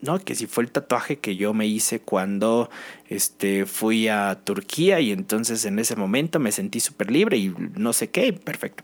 ¿no? 0.00 0.18
Que 0.18 0.34
si 0.34 0.46
fue 0.46 0.64
el 0.64 0.72
tatuaje 0.72 1.18
que 1.18 1.36
yo 1.36 1.54
me 1.54 1.66
hice 1.66 2.00
cuando 2.00 2.68
este, 3.08 3.66
fui 3.66 4.08
a 4.08 4.40
Turquía 4.44 4.98
y 5.00 5.12
entonces 5.12 5.64
en 5.64 5.78
ese 5.78 5.94
momento 5.94 6.40
me 6.40 6.50
sentí 6.50 6.80
súper 6.80 7.10
libre 7.10 7.36
y 7.36 7.54
no 7.76 7.92
sé 7.92 8.10
qué, 8.10 8.32
perfecto. 8.32 8.82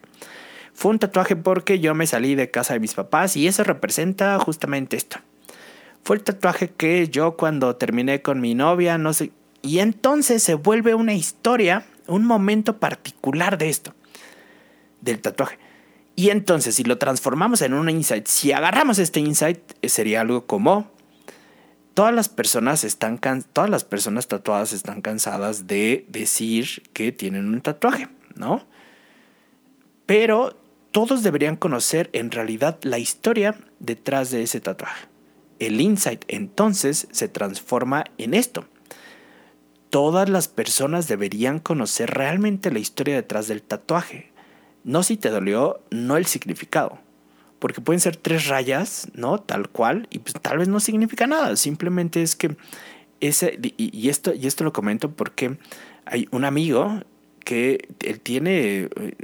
Fue 0.72 0.92
un 0.92 1.00
tatuaje 1.00 1.34
porque 1.34 1.80
yo 1.80 1.92
me 1.94 2.06
salí 2.06 2.36
de 2.36 2.52
casa 2.52 2.74
de 2.74 2.80
mis 2.80 2.94
papás 2.94 3.36
y 3.36 3.48
eso 3.48 3.64
representa 3.64 4.38
justamente 4.38 4.96
esto. 4.96 5.18
Fue 6.08 6.16
el 6.16 6.22
tatuaje 6.22 6.70
que 6.70 7.06
yo 7.10 7.36
cuando 7.36 7.76
terminé 7.76 8.22
con 8.22 8.40
mi 8.40 8.54
novia, 8.54 8.96
no 8.96 9.12
sé. 9.12 9.30
Y 9.60 9.80
entonces 9.80 10.42
se 10.42 10.54
vuelve 10.54 10.94
una 10.94 11.12
historia, 11.12 11.84
un 12.06 12.24
momento 12.24 12.78
particular 12.78 13.58
de 13.58 13.68
esto, 13.68 13.92
del 15.02 15.20
tatuaje. 15.20 15.58
Y 16.16 16.30
entonces, 16.30 16.76
si 16.76 16.84
lo 16.84 16.96
transformamos 16.96 17.60
en 17.60 17.74
un 17.74 17.90
insight, 17.90 18.26
si 18.26 18.52
agarramos 18.52 18.98
este 18.98 19.20
insight, 19.20 19.58
sería 19.82 20.22
algo 20.22 20.46
como 20.46 20.90
todas 21.92 22.14
las 22.14 22.30
personas 22.30 22.84
están 22.84 23.18
todas 23.52 23.68
las 23.68 23.84
personas 23.84 24.28
tatuadas 24.28 24.72
están 24.72 25.02
cansadas 25.02 25.66
de 25.66 26.06
decir 26.08 26.84
que 26.94 27.12
tienen 27.12 27.48
un 27.48 27.60
tatuaje, 27.60 28.08
¿no? 28.34 28.64
Pero 30.06 30.58
todos 30.90 31.22
deberían 31.22 31.56
conocer 31.56 32.08
en 32.14 32.30
realidad 32.30 32.78
la 32.80 32.98
historia 32.98 33.56
detrás 33.78 34.30
de 34.30 34.42
ese 34.42 34.62
tatuaje. 34.62 35.06
El 35.58 35.80
insight 35.80 36.24
entonces 36.28 37.08
se 37.10 37.28
transforma 37.28 38.04
en 38.18 38.34
esto. 38.34 38.64
Todas 39.90 40.28
las 40.28 40.48
personas 40.48 41.08
deberían 41.08 41.58
conocer 41.58 42.10
realmente 42.10 42.70
la 42.70 42.78
historia 42.78 43.14
detrás 43.14 43.48
del 43.48 43.62
tatuaje. 43.62 44.30
No 44.84 45.02
si 45.02 45.16
te 45.16 45.30
dolió, 45.30 45.80
no 45.90 46.16
el 46.16 46.26
significado. 46.26 46.98
Porque 47.58 47.80
pueden 47.80 48.00
ser 48.00 48.16
tres 48.16 48.46
rayas, 48.46 49.08
¿no? 49.14 49.38
Tal 49.40 49.68
cual, 49.68 50.06
y 50.10 50.20
pues 50.20 50.34
tal 50.40 50.58
vez 50.58 50.68
no 50.68 50.78
significa 50.78 51.26
nada. 51.26 51.56
Simplemente 51.56 52.22
es 52.22 52.36
que 52.36 52.56
ese, 53.20 53.58
y, 53.76 54.08
esto, 54.08 54.32
y 54.34 54.46
esto 54.46 54.62
lo 54.62 54.72
comento 54.72 55.10
porque 55.10 55.58
hay 56.04 56.28
un 56.30 56.44
amigo 56.44 57.00
que 57.48 57.88
él 58.00 58.20
tiene 58.20 58.90
eh, 58.94 59.14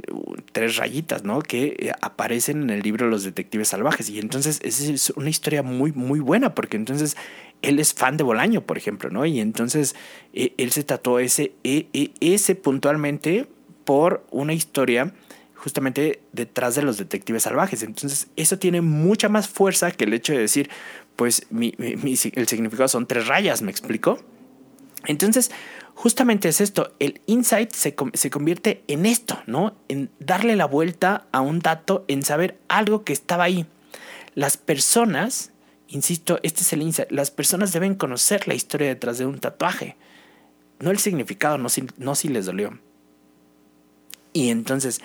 tres 0.51 0.77
rayitas, 0.77 1.23
¿no? 1.23 1.43
Que 1.43 1.91
aparecen 2.01 2.63
en 2.63 2.69
el 2.71 2.81
libro 2.81 3.07
Los 3.07 3.23
Detectives 3.23 3.67
Salvajes. 3.67 4.09
Y 4.09 4.17
entonces 4.17 4.59
es 4.63 5.11
una 5.11 5.29
historia 5.29 5.61
muy, 5.61 5.91
muy 5.91 6.19
buena, 6.19 6.55
porque 6.55 6.75
entonces 6.75 7.17
él 7.61 7.77
es 7.77 7.93
fan 7.93 8.17
de 8.17 8.23
Bolaño, 8.23 8.61
por 8.61 8.79
ejemplo, 8.79 9.11
¿no? 9.11 9.27
Y 9.27 9.39
entonces 9.39 9.95
e, 10.33 10.55
él 10.57 10.71
se 10.71 10.83
tatuó 10.83 11.19
ese, 11.19 11.51
e, 11.63 11.85
e, 11.93 12.13
ese 12.19 12.55
puntualmente 12.55 13.45
por 13.83 14.25
una 14.31 14.53
historia 14.53 15.13
justamente 15.53 16.19
detrás 16.31 16.73
de 16.73 16.81
los 16.81 16.97
detectives 16.97 17.43
salvajes. 17.43 17.83
Entonces 17.83 18.29
eso 18.37 18.57
tiene 18.57 18.81
mucha 18.81 19.29
más 19.29 19.47
fuerza 19.47 19.91
que 19.91 20.05
el 20.05 20.15
hecho 20.15 20.33
de 20.33 20.39
decir, 20.39 20.71
pues 21.15 21.45
el 21.51 22.47
significado 22.47 22.87
son 22.87 23.05
tres 23.05 23.27
rayas, 23.27 23.61
¿me 23.61 23.69
explico? 23.69 24.17
Entonces, 25.05 25.51
justamente 25.95 26.49
es 26.49 26.61
esto, 26.61 26.93
el 26.99 27.21
insight 27.25 27.71
se, 27.71 27.95
se, 28.13 28.29
convierte 28.29 28.83
en 28.87 29.05
esto, 29.05 29.41
¿no? 29.47 29.75
En 29.87 30.11
darle 30.19 30.55
la 30.55 30.65
vuelta 30.65 31.25
a 31.31 31.41
un 31.41 31.59
dato, 31.59 32.05
en 32.07 32.21
saber 32.21 32.59
algo 32.67 33.03
que 33.03 33.13
estaba 33.13 33.45
ahí. 33.45 33.65
Las 34.35 34.57
personas, 34.57 35.51
insisto, 35.87 36.39
este 36.43 36.61
es 36.61 36.73
el 36.73 36.81
insight, 36.81 37.09
las 37.11 37.31
personas 37.31 37.71
deben 37.71 37.95
conocer 37.95 38.47
la 38.47 38.53
historia 38.53 38.87
detrás 38.87 39.17
de 39.17 39.25
un 39.25 39.39
tatuaje, 39.39 39.95
no 40.79 40.91
el 40.91 40.99
significado, 40.99 41.57
no 41.57 41.69
si, 41.69 41.85
no 41.97 42.13
si 42.13 42.27
les 42.27 42.45
dolió. 42.45 42.77
Y 44.33 44.49
entonces, 44.49 44.99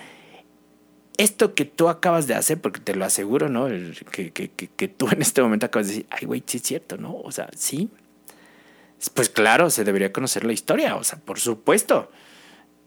esto 1.17 1.55
que 1.55 1.63
tú 1.63 1.87
acabas 1.87 2.27
de 2.27 2.35
hacer, 2.35 2.59
porque 2.59 2.81
te 2.81 2.95
lo 2.95 3.05
aseguro, 3.05 3.47
¿no? 3.47 3.67
Que, 4.11 4.31
que, 4.31 4.49
que, 4.49 4.87
tú 4.89 5.07
en 5.09 5.21
este 5.21 5.41
momento 5.41 5.65
acabas 5.65 5.87
de 5.87 5.93
decir, 5.93 6.07
ay, 6.09 6.25
güey, 6.25 6.43
sí 6.45 6.57
es 6.57 6.63
cierto, 6.63 6.97
¿no? 6.97 7.15
O 7.15 7.31
sea, 7.31 7.49
sí, 7.55 7.89
pues 9.09 9.29
claro, 9.29 9.69
se 9.69 9.83
debería 9.83 10.13
conocer 10.13 10.43
la 10.43 10.53
historia, 10.53 10.95
o 10.95 11.03
sea, 11.03 11.19
por 11.19 11.39
supuesto, 11.39 12.11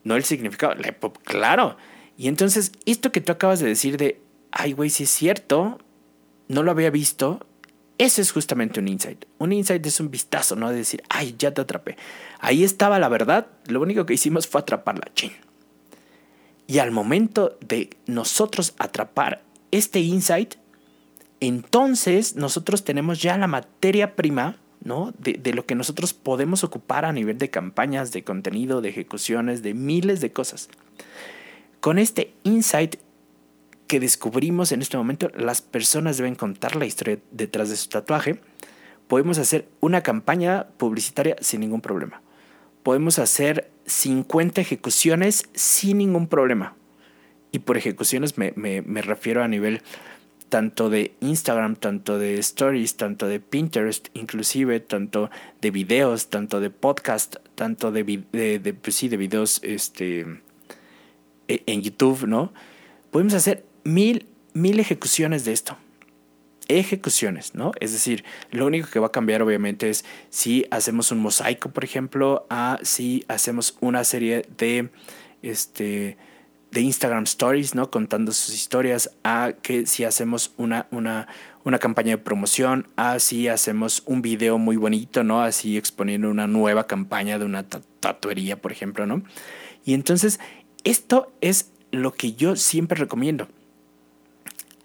no 0.05 0.17
el 0.17 0.25
significado, 0.25 0.75
la 0.75 0.95
claro. 1.25 1.77
Y 2.17 2.29
entonces, 2.29 2.73
esto 2.87 3.11
que 3.11 3.21
tú 3.21 3.33
acabas 3.33 3.59
de 3.61 3.67
decir 3.67 3.97
de, 3.97 4.21
ay, 4.53 4.73
güey, 4.73 4.91
si 4.91 5.05
es 5.05 5.11
cierto, 5.11 5.79
no 6.49 6.63
lo 6.63 6.71
había 6.71 6.91
visto, 6.91 7.45
eso 7.99 8.21
es 8.21 8.33
justamente 8.33 8.81
un 8.81 8.89
insight. 8.89 9.25
Un 9.39 9.53
insight 9.53 9.85
es 9.87 10.01
un 10.01 10.11
vistazo, 10.11 10.57
¿no? 10.57 10.71
De 10.71 10.77
decir, 10.77 11.03
ay, 11.09 11.35
ya 11.39 11.53
te 11.53 11.61
atrapé. 11.61 11.97
Ahí 12.41 12.65
estaba 12.65 12.99
la 12.99 13.09
verdad, 13.09 13.47
lo 13.67 13.81
único 13.81 14.07
que 14.07 14.15
hicimos 14.15 14.47
fue 14.47 14.61
atraparla, 14.61 15.11
ching. 15.15 15.33
Y 16.67 16.79
al 16.79 16.91
momento 16.91 17.59
de 17.61 17.91
nosotros 18.07 18.75
atrapar 18.79 19.43
este 19.71 20.01
insight, 20.01 20.55
entonces 21.41 22.37
nosotros 22.37 22.85
tenemos 22.85 23.21
ya 23.21 23.37
la 23.37 23.47
materia 23.47 24.17
prima 24.17 24.57
¿no? 24.85 25.13
De, 25.19 25.53
lo 25.53 25.65
que 25.67 25.75
nosotros 25.75 26.13
podemos 26.13 26.63
ocupar 26.63 27.05
a 27.05 27.13
nivel 27.13 27.39
de 27.39 27.51
campañas, 27.51 28.13
de 28.13 28.23
contenido, 28.23 28.83
de 28.83 28.91
ejecuciones, 28.91 29.63
de 29.63 29.75
miles 29.75 30.21
de 30.21 30.33
cosas. 30.33 30.69
Con 31.81 31.99
este 31.99 32.35
insight, 32.45 32.97
que 33.87 34.01
descubrimos 34.01 34.73
en 34.73 34.81
este 34.81 34.97
momento, 34.97 35.31
las 35.37 35.61
personas 35.61 36.17
deben 36.17 36.35
contar 36.35 36.77
la 36.77 36.87
historia 36.87 37.19
detrás 37.31 37.69
de 37.69 37.77
su 37.77 37.89
tatuaje. 37.89 38.41
Podemos 39.09 39.39
hacer 39.39 39.69
una 39.81 40.03
campaña 40.03 40.69
publicitaria 40.79 41.37
sin 41.41 41.61
ningún 41.61 41.81
problema. 41.81 42.23
Podemos 42.83 43.19
hacer 43.19 43.71
50 43.87 44.61
ejecuciones 44.61 45.49
sin 45.55 45.99
ningún 45.99 46.29
problema. 46.29 46.75
Y 47.53 47.61
por 47.61 47.77
ejecuciones 47.77 48.37
me, 48.37 48.53
me 48.57 49.03
refiero 49.03 49.43
a 49.43 49.49
nivel 49.49 49.83
tanto 50.55 50.89
de 50.89 51.17
Instagram, 51.21 51.75
tanto 51.75 52.17
de 52.17 52.39
stories, 52.39 52.97
tanto 52.97 53.27
de 53.27 53.41
Pinterest, 53.41 54.07
inclusive 54.15 54.79
tanto 54.79 55.29
de 55.61 55.73
videos, 55.73 56.29
tanto 56.29 56.61
de 56.61 56.71
podcast, 56.71 57.39
tanto 57.57 57.91
de, 57.91 58.05
pues 58.81 58.95
sí, 58.95 59.09
de 59.09 59.17
videos 59.17 59.59
este, 59.65 60.21
e, 61.49 61.65
en 61.67 61.83
YouTube, 61.83 62.29
¿no? 62.29 62.53
Podemos 63.11 63.35
hacer 63.35 63.67
mil, 63.83 64.29
mil 64.53 64.79
ejecuciones 64.79 65.45
de 65.45 65.55
esto. 65.55 65.77
Ejecuciones, 66.69 67.57
¿no? 67.57 67.73
Es 67.81 67.91
decir, 67.91 68.23
lo 68.53 68.65
único 68.67 68.89
que 68.89 69.01
va 69.01 69.09
a 69.09 69.11
cambiar 69.11 69.43
obviamente 69.43 69.91
es 69.91 70.05
si 70.31 70.67
hacemos 70.71 71.11
un 71.11 71.19
mosaico, 71.19 71.71
por 71.71 71.83
ejemplo, 71.83 72.47
a 72.49 72.79
si 72.85 73.25
hacemos 73.27 73.77
una 73.81 74.05
serie 74.05 74.47
de, 74.57 74.91
este, 75.43 76.17
de 76.75 76.83
Instagram 76.83 77.23
Stories, 77.23 77.75
¿no? 77.75 77.91
Contando 77.91 78.33
sus 78.33 78.55
historias, 78.55 79.11
a 79.23 79.53
que 79.63 79.87
si 79.87 80.05
hacemos 80.05 80.53
una, 80.59 80.87
una, 80.91 81.29
una 81.65 81.79
campaña 81.79 82.11
de 82.11 82.19
promoción, 82.19 82.89
a 82.97 83.19
si 83.21 83.49
hacemos 83.49 84.03
un 84.05 84.21
video 84.21 84.59
muy 84.59 84.77
bonito, 84.77 85.25
¿no? 85.25 85.41
Así 85.41 85.79
exponiendo 85.79 86.29
una 86.29 86.47
nueva 86.47 86.87
campaña 86.87 87.39
de 87.39 87.47
una 87.47 87.65
tatuería, 88.01 88.61
por 88.61 88.73
ejemplo, 88.73 89.07
¿no? 89.07 89.23
Y 89.87 89.95
entonces, 89.95 90.41
esto 90.83 91.33
es 91.41 91.71
lo 91.91 92.13
que 92.13 92.35
yo 92.35 92.57
siempre 92.57 92.99
recomiendo 92.99 93.49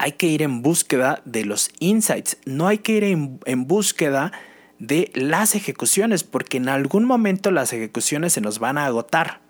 hay 0.00 0.12
que 0.12 0.28
ir 0.28 0.40
en 0.40 0.62
búsqueda 0.62 1.20
de 1.26 1.44
los 1.44 1.70
insights, 1.78 2.38
no 2.46 2.68
hay 2.68 2.78
que 2.78 2.92
ir 2.92 3.04
en, 3.04 3.66
búsqueda 3.66 4.32
de 4.78 5.10
las 5.14 5.54
ejecuciones, 5.54 6.24
porque 6.24 6.56
en 6.56 6.70
algún 6.70 7.04
momento 7.04 7.50
las 7.50 7.74
ejecuciones 7.74 8.32
se 8.32 8.40
nos 8.40 8.60
van 8.60 8.78
a 8.78 8.86
agotar. 8.86 9.42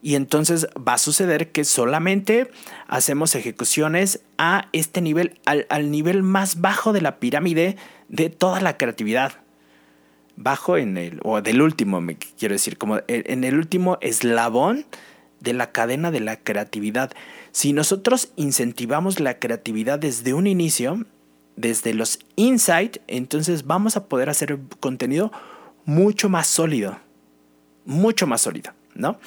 Y 0.00 0.14
entonces 0.14 0.68
va 0.76 0.94
a 0.94 0.98
suceder 0.98 1.50
que 1.50 1.64
solamente 1.64 2.50
hacemos 2.86 3.34
ejecuciones 3.34 4.20
a 4.38 4.68
este 4.72 5.00
nivel, 5.00 5.40
al, 5.44 5.90
nivel 5.90 6.22
más 6.22 6.60
bajo 6.60 6.92
de 6.92 7.00
la 7.00 7.18
pirámide 7.18 7.76
de 8.08 8.30
toda 8.30 8.60
la 8.60 8.76
creatividad. 8.76 9.32
Bajo 10.36 10.76
en 10.76 10.96
el, 10.96 11.20
o 11.24 11.42
del 11.42 11.60
último, 11.60 12.00
me 12.00 12.16
quiero 12.16 12.54
decir, 12.54 12.78
como 12.78 13.00
en 13.08 13.42
el 13.42 13.56
último 13.56 13.98
eslabón 14.00 14.86
de 15.40 15.52
la 15.52 15.72
cadena 15.72 16.10
de 16.10 16.20
la 16.20 16.36
creatividad. 16.36 17.12
Si 17.52 17.72
nosotros 17.72 18.32
incentivamos 18.36 19.20
la 19.20 19.38
creatividad 19.38 19.98
desde 19.98 20.34
un 20.34 20.46
inicio, 20.46 21.04
desde 21.56 21.94
los 21.94 22.20
insights, 22.36 23.00
entonces 23.06 23.66
vamos 23.66 23.96
a 23.96 24.06
poder 24.06 24.30
hacer 24.30 24.58
contenido 24.80 25.32
mucho 25.84 26.28
más 26.28 26.46
sólido. 26.46 26.98
Mucho 27.84 28.26
más 28.26 28.42
sólido, 28.42 28.72
¿no? 28.94 29.18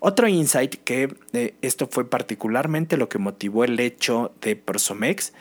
Otro 0.00 0.28
insight 0.28 0.76
que 0.76 1.14
eh, 1.32 1.54
esto 1.62 1.86
fue 1.90 2.08
particularmente 2.08 2.96
lo 2.96 3.08
que 3.08 3.18
motivó 3.18 3.64
el 3.64 3.78
hecho 3.78 4.34
de 4.40 4.56
Prosomex 4.56 5.32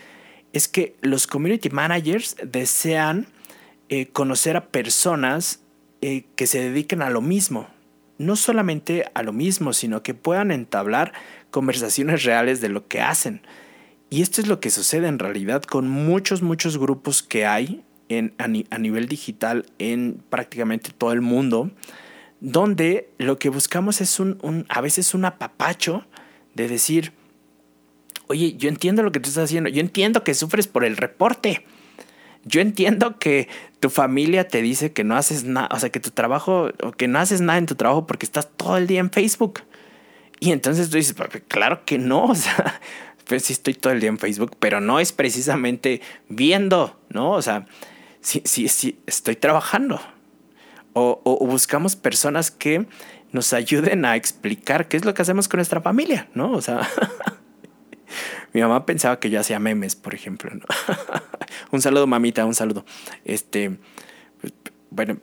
es 0.54 0.68
que 0.68 0.96
los 1.02 1.28
community 1.28 1.70
managers 1.70 2.36
desean 2.44 3.28
eh, 3.88 4.08
conocer 4.08 4.58
a 4.58 4.68
personas 4.68 5.62
eh, 6.02 6.26
que 6.36 6.46
se 6.46 6.60
dediquen 6.60 7.02
a 7.02 7.10
lo 7.10 7.22
mismo, 7.22 7.68
no 8.18 8.36
solamente 8.36 9.06
a 9.14 9.24
lo 9.24 9.34
mismo, 9.34 9.74
sino 9.74 10.04
que 10.04 10.14
puedan 10.14 10.52
entablar 10.52 11.14
conversaciones 11.52 12.24
reales 12.24 12.62
de 12.62 12.70
lo 12.70 12.88
que 12.88 13.02
hacen. 13.02 13.42
Y 14.10 14.22
esto 14.22 14.42
es 14.42 14.48
lo 14.48 14.60
que 14.60 14.72
sucede 14.72 15.08
en 15.08 15.20
realidad 15.20 15.64
con 15.64 15.88
muchos, 15.88 16.42
muchos 16.42 16.78
grupos 16.78 17.24
que 17.24 17.46
hay 17.46 17.84
en, 18.10 18.34
a, 18.38 18.48
nivel 18.48 19.08
digital 19.08 19.66
en 19.78 20.22
prácticamente 20.30 20.92
todo 20.98 21.12
el 21.12 21.22
mundo, 21.22 21.70
donde 22.40 23.10
lo 23.18 23.38
que 23.38 23.50
buscamos 23.50 24.02
es 24.02 24.20
un, 24.20 24.66
a 24.70 24.82
veces 24.82 25.14
un 25.14 25.26
apapacho 25.26 26.06
de 26.54 26.68
decir, 26.68 27.14
oye, 28.28 28.56
yo 28.58 28.70
entiendo 28.70 29.04
lo 29.04 29.12
que 29.12 29.20
tú 29.20 29.30
estás 29.30 29.46
haciendo, 29.46 29.70
yo 29.70 29.82
entiendo 29.82 30.24
que 30.24 30.34
sufres 30.34 30.68
por 30.68 30.86
el 30.86 30.98
reporte, 30.98 31.66
yo 32.46 32.62
entiendo 32.62 33.20
que 33.20 33.50
tu 33.80 33.90
familia 33.90 34.48
te 34.48 34.62
dice 34.62 34.94
que 34.94 35.04
no 35.04 35.16
haces 35.16 35.44
nada, 35.44 35.70
o 35.72 35.80
sea, 35.80 35.90
que 35.90 36.00
tu 36.00 36.12
trabajo, 36.12 36.70
o 36.82 36.92
que 36.92 37.08
no 37.08 37.20
haces 37.20 37.42
nada 37.42 37.60
en 37.60 37.66
tu 37.66 37.76
trabajo 37.76 38.08
porque 38.08 38.26
estás 38.26 38.50
todo 38.56 38.78
el 38.78 38.88
día 38.88 39.00
en 39.00 39.12
Facebook. 39.12 39.64
Y 40.40 40.52
entonces 40.52 40.90
tú 40.90 40.98
dices, 40.98 41.16
claro 41.48 41.84
que 41.86 41.98
no, 41.98 42.26
o 42.28 42.36
sea, 42.36 42.80
pues 43.28 43.44
sí 43.44 43.54
estoy 43.54 43.74
todo 43.74 43.94
el 43.94 44.00
día 44.00 44.10
en 44.10 44.18
Facebook, 44.18 44.56
pero 44.60 44.80
no 44.80 45.00
es 45.00 45.12
precisamente 45.12 46.02
viendo, 46.30 47.00
¿no? 47.10 47.32
O 47.32 47.42
sea, 47.42 47.68
sí, 48.22 48.42
sí, 48.46 48.68
sí, 48.70 49.00
estoy 49.06 49.36
trabajando. 49.36 50.02
O, 50.94 51.46
buscamos 51.46 51.96
personas 51.96 52.52
que 52.52 52.86
nos 53.32 53.54
ayuden 53.54 54.06
a 54.06 54.16
explicar 54.16 54.88
qué 54.88 54.98
es 54.98 55.06
lo 55.06 55.14
que 55.14 55.22
hacemos 55.22 55.48
con 55.48 55.60
nuestra 55.60 55.82
familia, 55.82 56.30
¿no? 56.34 56.52
O 56.52 56.62
sea, 56.62 56.88
mi 58.54 58.62
mamá 58.62 58.86
pensaba 58.86 59.20
que 59.20 59.30
yo 59.30 59.40
hacía 59.40 59.60
memes, 59.60 59.96
por 59.96 60.16
ejemplo, 60.16 60.52
un 61.72 61.82
saludo, 61.82 62.08
mamita, 62.08 62.46
un 62.46 62.56
saludo. 62.56 62.86
Este, 63.24 63.78
bueno, 64.90 65.18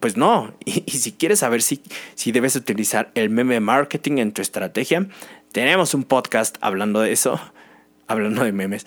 pues 0.00 0.16
no. 0.16 0.54
Y, 0.64 0.82
si 0.98 1.12
quieres 1.12 1.40
saber 1.40 1.62
si, 1.62 1.82
si 2.14 2.32
debes 2.32 2.56
utilizar 2.56 3.10
el 3.14 3.30
meme 3.30 3.60
marketing 3.60 4.18
en 4.18 4.32
tu 4.32 4.42
estrategia, 4.42 5.08
tenemos 5.52 5.94
un 5.94 6.04
podcast 6.04 6.56
hablando 6.60 7.00
de 7.00 7.12
eso, 7.12 7.40
hablando 8.06 8.44
de 8.44 8.52
memes. 8.52 8.86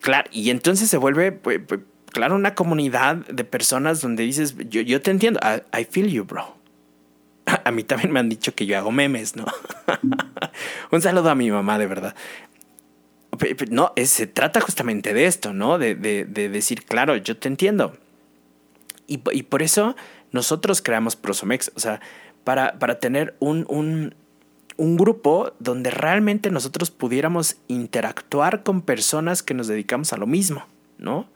Claro, 0.00 0.28
y 0.32 0.50
entonces 0.50 0.88
se 0.88 0.96
vuelve, 0.96 1.32
pues, 1.32 1.60
claro, 2.10 2.34
una 2.34 2.54
comunidad 2.54 3.16
de 3.26 3.44
personas 3.44 4.00
donde 4.00 4.24
dices, 4.24 4.56
yo, 4.68 4.80
yo 4.80 5.00
te 5.00 5.10
entiendo, 5.10 5.40
I, 5.72 5.84
feel 5.84 6.08
you, 6.08 6.24
bro. 6.24 6.56
A 7.64 7.70
mí 7.70 7.82
también 7.84 8.12
me 8.12 8.20
han 8.20 8.28
dicho 8.28 8.54
que 8.54 8.66
yo 8.66 8.76
hago 8.76 8.92
memes, 8.92 9.36
¿no? 9.36 9.46
un 10.90 11.02
saludo 11.02 11.30
a 11.30 11.34
mi 11.34 11.50
mamá, 11.50 11.78
de 11.78 11.86
verdad. 11.86 12.14
No, 13.70 13.92
se 14.04 14.26
trata 14.26 14.60
justamente 14.60 15.14
de 15.14 15.26
esto, 15.26 15.52
¿no? 15.52 15.78
De, 15.78 15.94
de, 15.94 16.24
de 16.26 16.48
decir, 16.48 16.84
claro, 16.84 17.16
yo 17.16 17.36
te 17.38 17.48
entiendo. 17.48 17.96
Y, 19.10 19.42
por 19.42 19.62
eso 19.62 19.96
nosotros 20.30 20.82
creamos 20.82 21.16
Prosomex, 21.16 21.72
o 21.74 21.80
sea, 21.80 22.00
para, 22.44 22.78
para 22.78 23.00
tener 23.00 23.34
un, 23.40 23.66
un, 23.68 24.14
un, 24.76 24.96
grupo 24.96 25.52
donde 25.58 25.90
realmente 25.90 26.52
nosotros 26.52 26.92
pudiéramos 26.92 27.56
interactuar 27.66 28.62
con 28.62 28.82
personas 28.82 29.42
que 29.42 29.52
nos 29.52 29.66
dedicamos 29.66 30.12
a 30.12 30.16
lo 30.16 30.28
mismo, 30.28 30.64
¿no? 30.96 31.26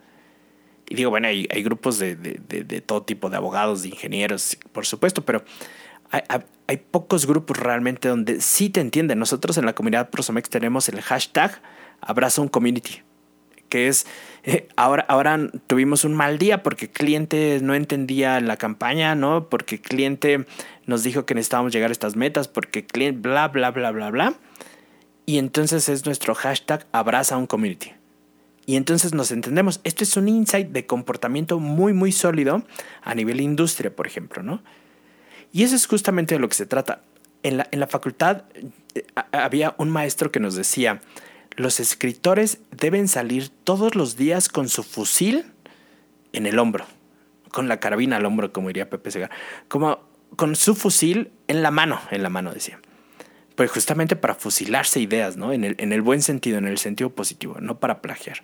Y 0.87 0.95
digo, 0.95 1.09
bueno, 1.09 1.27
hay, 1.27 1.47
hay 1.51 1.63
grupos 1.63 1.97
de, 1.97 2.15
de, 2.15 2.63
de, 2.63 2.81
todo 2.81 3.03
tipo, 3.03 3.29
de 3.29 3.37
abogados, 3.37 3.81
de 3.81 3.89
ingenieros, 3.89 4.57
por 4.71 4.85
supuesto, 4.85 5.25
pero 5.25 5.43
hay, 6.67 6.77
pocos 6.77 7.25
grupos 7.25 7.57
realmente 7.57 8.07
donde 8.07 8.41
sí 8.41 8.69
te 8.69 8.81
entienden. 8.81 9.19
Nosotros 9.19 9.57
en 9.57 9.65
la 9.65 9.73
comunidad 9.73 10.09
Prosomex 10.09 10.49
tenemos 10.49 10.89
el 10.89 11.01
hashtag 11.01 11.61
Abrazo 12.01 12.41
un 12.41 12.47
Community, 12.47 13.01
que 13.69 13.87
es, 13.87 14.05
eh, 14.43 14.67
ahora, 14.75 15.05
ahora 15.07 15.39
tuvimos 15.67 16.03
un 16.03 16.13
mal 16.13 16.37
día 16.37 16.61
porque 16.61 16.89
cliente 16.89 17.59
no 17.61 17.73
entendía 17.73 18.39
la 18.39 18.57
campaña, 18.57 19.15
¿no? 19.15 19.49
Porque 19.49 19.81
cliente 19.81 20.45
nos 20.85 21.03
dijo 21.03 21.25
que 21.25 21.33
necesitábamos 21.33 21.73
llegar 21.73 21.89
a 21.89 21.93
estas 21.93 22.15
metas, 22.15 22.47
porque 22.47 22.85
cliente, 22.85 23.27
bla, 23.27 23.47
bla, 23.47 23.71
bla, 23.71 23.91
bla, 23.91 24.11
bla. 24.11 24.33
Y 25.25 25.39
entonces 25.39 25.89
es 25.89 26.05
nuestro 26.05 26.35
hashtag 26.35 26.85
abraza 26.91 27.37
un 27.37 27.47
community. 27.47 27.93
Y 28.65 28.75
entonces 28.77 29.13
nos 29.13 29.31
entendemos. 29.31 29.79
Esto 29.83 30.03
es 30.03 30.17
un 30.17 30.27
insight 30.27 30.69
de 30.69 30.85
comportamiento 30.85 31.59
muy, 31.59 31.93
muy 31.93 32.11
sólido 32.11 32.63
a 33.03 33.13
nivel 33.13 33.41
industria, 33.41 33.95
por 33.95 34.07
ejemplo, 34.07 34.41
¿no? 34.41 34.63
Y 35.51 35.63
eso 35.63 35.75
es 35.75 35.87
justamente 35.87 36.35
de 36.35 36.39
lo 36.39 36.49
que 36.49 36.55
se 36.55 36.65
trata. 36.65 37.01
En 37.43 37.57
la, 37.57 37.67
en 37.71 37.79
la 37.79 37.87
facultad 37.87 38.43
eh, 38.95 39.05
había 39.31 39.75
un 39.77 39.89
maestro 39.89 40.31
que 40.31 40.39
nos 40.39 40.55
decía, 40.55 41.01
los 41.55 41.79
escritores 41.79 42.59
deben 42.71 43.07
salir 43.07 43.49
todos 43.49 43.95
los 43.95 44.17
días 44.17 44.49
con 44.49 44.67
su 44.67 44.83
fusil 44.83 45.45
en 46.33 46.45
el 46.47 46.59
hombro, 46.59 46.85
con 47.51 47.67
la 47.67 47.79
carabina 47.79 48.17
al 48.17 48.25
hombro, 48.25 48.51
como 48.51 48.67
diría 48.67 48.89
Pepe 48.89 49.11
Segar, 49.11 49.31
como 49.67 49.99
con 50.35 50.55
su 50.55 50.75
fusil 50.75 51.31
en 51.47 51.61
la 51.61 51.71
mano, 51.71 52.01
en 52.11 52.23
la 52.23 52.29
mano 52.29 52.53
decía. 52.53 52.79
Pues 53.55 53.71
justamente 53.71 54.15
para 54.15 54.35
fusilarse 54.35 54.99
ideas, 54.99 55.37
¿no? 55.37 55.53
En 55.53 55.63
el, 55.63 55.75
en 55.77 55.93
el 55.93 56.01
buen 56.01 56.21
sentido, 56.21 56.57
en 56.57 56.67
el 56.67 56.77
sentido 56.77 57.09
positivo, 57.09 57.57
no 57.59 57.79
para 57.79 58.01
plagiar. 58.01 58.43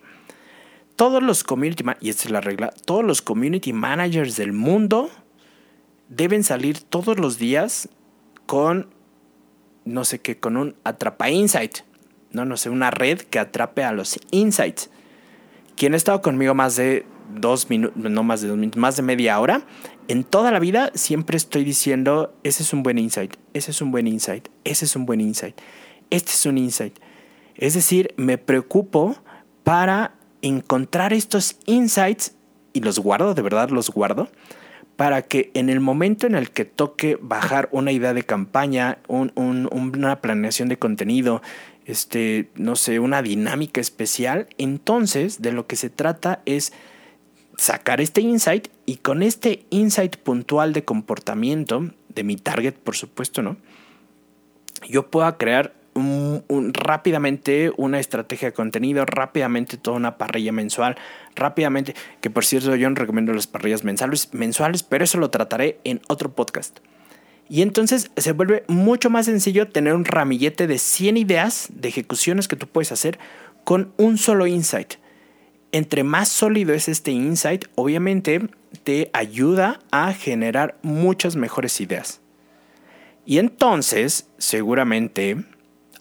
Todos 0.96 1.22
los 1.22 1.44
community, 1.44 1.84
y 2.00 2.10
esta 2.10 2.24
es 2.26 2.32
la 2.32 2.42
regla, 2.42 2.74
todos 2.86 3.04
los 3.04 3.22
community 3.22 3.74
managers 3.74 4.36
del 4.38 4.54
mundo 4.54 5.10
deben 6.10 6.44
salir 6.44 6.82
todos 6.82 7.20
los 7.20 7.38
días 7.38 7.90
con, 8.46 8.88
no 9.86 10.06
sé 10.06 10.20
qué, 10.20 10.38
con 10.38 10.58
un 10.58 10.76
atrapa 10.84 11.30
insight 11.30 11.80
no, 12.32 12.46
no 12.46 12.58
sé, 12.58 12.70
una 12.70 12.92
red 12.92 13.20
que 13.22 13.40
atrape 13.40 13.84
a 13.84 13.92
los 13.92 14.20
insights. 14.32 14.90
Quien 15.76 15.94
ha 15.94 15.98
estado 15.98 16.22
conmigo 16.22 16.54
más 16.54 16.76
de 16.76 17.06
dos 17.36 17.70
minutos, 17.70 17.98
no 17.98 18.24
más 18.24 18.42
de 18.42 18.48
dos 18.48 18.58
minutos, 18.58 18.80
más 18.80 18.96
de 18.96 19.04
media 19.04 19.40
hora, 19.40 19.64
en 20.08 20.24
toda 20.24 20.52
la 20.52 20.60
vida 20.60 20.92
siempre 20.94 21.38
estoy 21.38 21.64
diciendo, 21.64 22.34
ese 22.44 22.64
es 22.64 22.74
un 22.74 22.84
buen 22.84 22.98
insight, 22.98 23.36
ese 23.54 23.72
es 23.72 23.82
un 23.82 23.92
buen 23.92 24.08
insight, 24.08 24.48
ese 24.64 24.86
es 24.86 24.96
un 24.96 25.06
buen 25.06 25.22
insight, 25.22 25.56
este 26.10 26.32
es 26.32 26.46
un 26.46 26.58
insight. 26.58 26.98
Es 27.56 27.74
decir, 27.74 28.14
me 28.18 28.38
preocupo 28.38 29.16
para 29.64 30.16
encontrar 30.42 31.14
estos 31.14 31.58
insights 31.66 32.36
y 32.74 32.82
los 32.82 33.00
guardo, 33.00 33.34
de 33.34 33.42
verdad 33.42 33.70
los 33.70 33.90
guardo, 33.90 34.30
para 34.96 35.24
que 35.24 35.52
en 35.54 35.70
el 35.70 35.80
momento 35.80 36.28
en 36.28 36.36
el 36.36 36.52
que 36.52 36.66
toque 36.66 37.18
bajar 37.22 37.70
una 37.72 37.92
idea 37.92 38.14
de 38.14 38.24
campaña, 38.24 39.00
una 39.08 40.22
planeación 40.22 40.70
de 40.70 40.78
contenido, 40.78 41.42
este, 41.86 42.50
no 42.56 42.76
sé, 42.76 43.00
una 43.00 43.22
dinámica 43.22 43.82
especial, 43.82 44.48
entonces 44.58 45.42
de 45.42 45.52
lo 45.52 45.66
que 45.68 45.76
se 45.76 45.90
trata 45.90 46.42
es 46.46 46.74
sacar 47.62 48.02
este 48.02 48.22
insight 48.22 48.70
y 48.88 48.98
con 48.98 49.22
este 49.22 49.66
insight 49.70 50.18
puntual 50.18 50.74
de 50.74 50.84
comportamiento 50.84 51.92
de 52.10 52.24
mi 52.24 52.36
target, 52.36 52.74
por 52.74 52.96
supuesto, 52.96 53.44
¿no? 53.44 53.56
Yo 54.90 55.12
pueda 55.12 55.38
crear 55.38 55.76
rápidamente 56.74 57.72
una 57.78 58.00
estrategia 58.00 58.48
de 58.48 58.54
contenido, 58.54 59.06
rápidamente 59.06 59.78
toda 59.78 59.98
una 59.98 60.18
parrilla 60.18 60.52
mensual, 60.52 60.98
rápidamente, 61.36 61.94
que 62.20 62.32
por 62.32 62.46
cierto 62.46 62.76
yo 62.76 62.90
no 62.90 62.96
recomiendo 62.96 63.32
las 63.32 63.46
parrillas 63.46 63.84
mensuales, 63.84 64.34
mensuales, 64.34 64.82
pero 64.82 65.04
eso 65.04 65.20
lo 65.20 65.30
trataré 65.30 65.78
en 65.84 66.02
otro 66.08 66.34
podcast. 66.34 66.80
Y 67.48 67.62
entonces 67.62 68.10
se 68.18 68.32
vuelve 68.32 68.64
mucho 68.70 69.12
más 69.12 69.28
sencillo 69.28 69.68
tener 69.68 69.94
un 69.94 70.06
ramillete 70.06 70.66
de 70.66 70.80
100 70.80 71.18
ideas 71.18 71.68
de 71.72 71.90
ejecuciones 71.90 72.48
que 72.48 72.56
tú 72.56 72.66
puedes 72.66 72.92
hacer 72.92 73.20
con 73.66 73.94
un 73.98 74.18
solo 74.18 74.48
insight. 74.48 74.96
Entre 75.72 76.04
más 76.04 76.30
sólido 76.30 76.74
es 76.74 76.88
este 76.88 77.12
insight, 77.12 77.66
obviamente 77.76 78.50
te 78.84 79.10
ayuda 79.14 79.80
a 79.92 80.14
generar 80.14 80.78
muchas 80.82 81.36
mejores 81.36 81.80
ideas. 81.80 82.20
Y 83.26 83.38
entonces, 83.38 84.28
seguramente, 84.38 85.38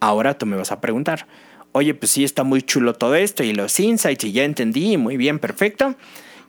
ahora 0.00 0.36
tú 0.38 0.46
me 0.46 0.56
vas 0.56 0.72
a 0.72 0.80
preguntar, 0.80 1.26
oye, 1.72 1.94
pues 1.94 2.12
sí 2.12 2.24
está 2.24 2.42
muy 2.42 2.62
chulo 2.62 2.94
todo 2.94 3.14
esto 3.14 3.44
y 3.44 3.52
los 3.52 3.78
insights 3.78 4.24
y 4.24 4.32
ya 4.32 4.44
entendí, 4.44 4.96
muy 4.96 5.16
bien, 5.16 5.38
perfecto. 5.38 5.94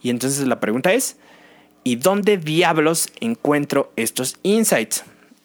Y 0.01 0.09
entonces 0.09 0.47
la 0.47 0.59
pregunta 0.59 0.93
es, 0.93 1.17
¿Y 1.83 1.95
dónde 1.95 2.37
diablos 2.37 3.07
encuentro 3.19 3.91
estos 3.95 4.37
insights? 4.43 5.03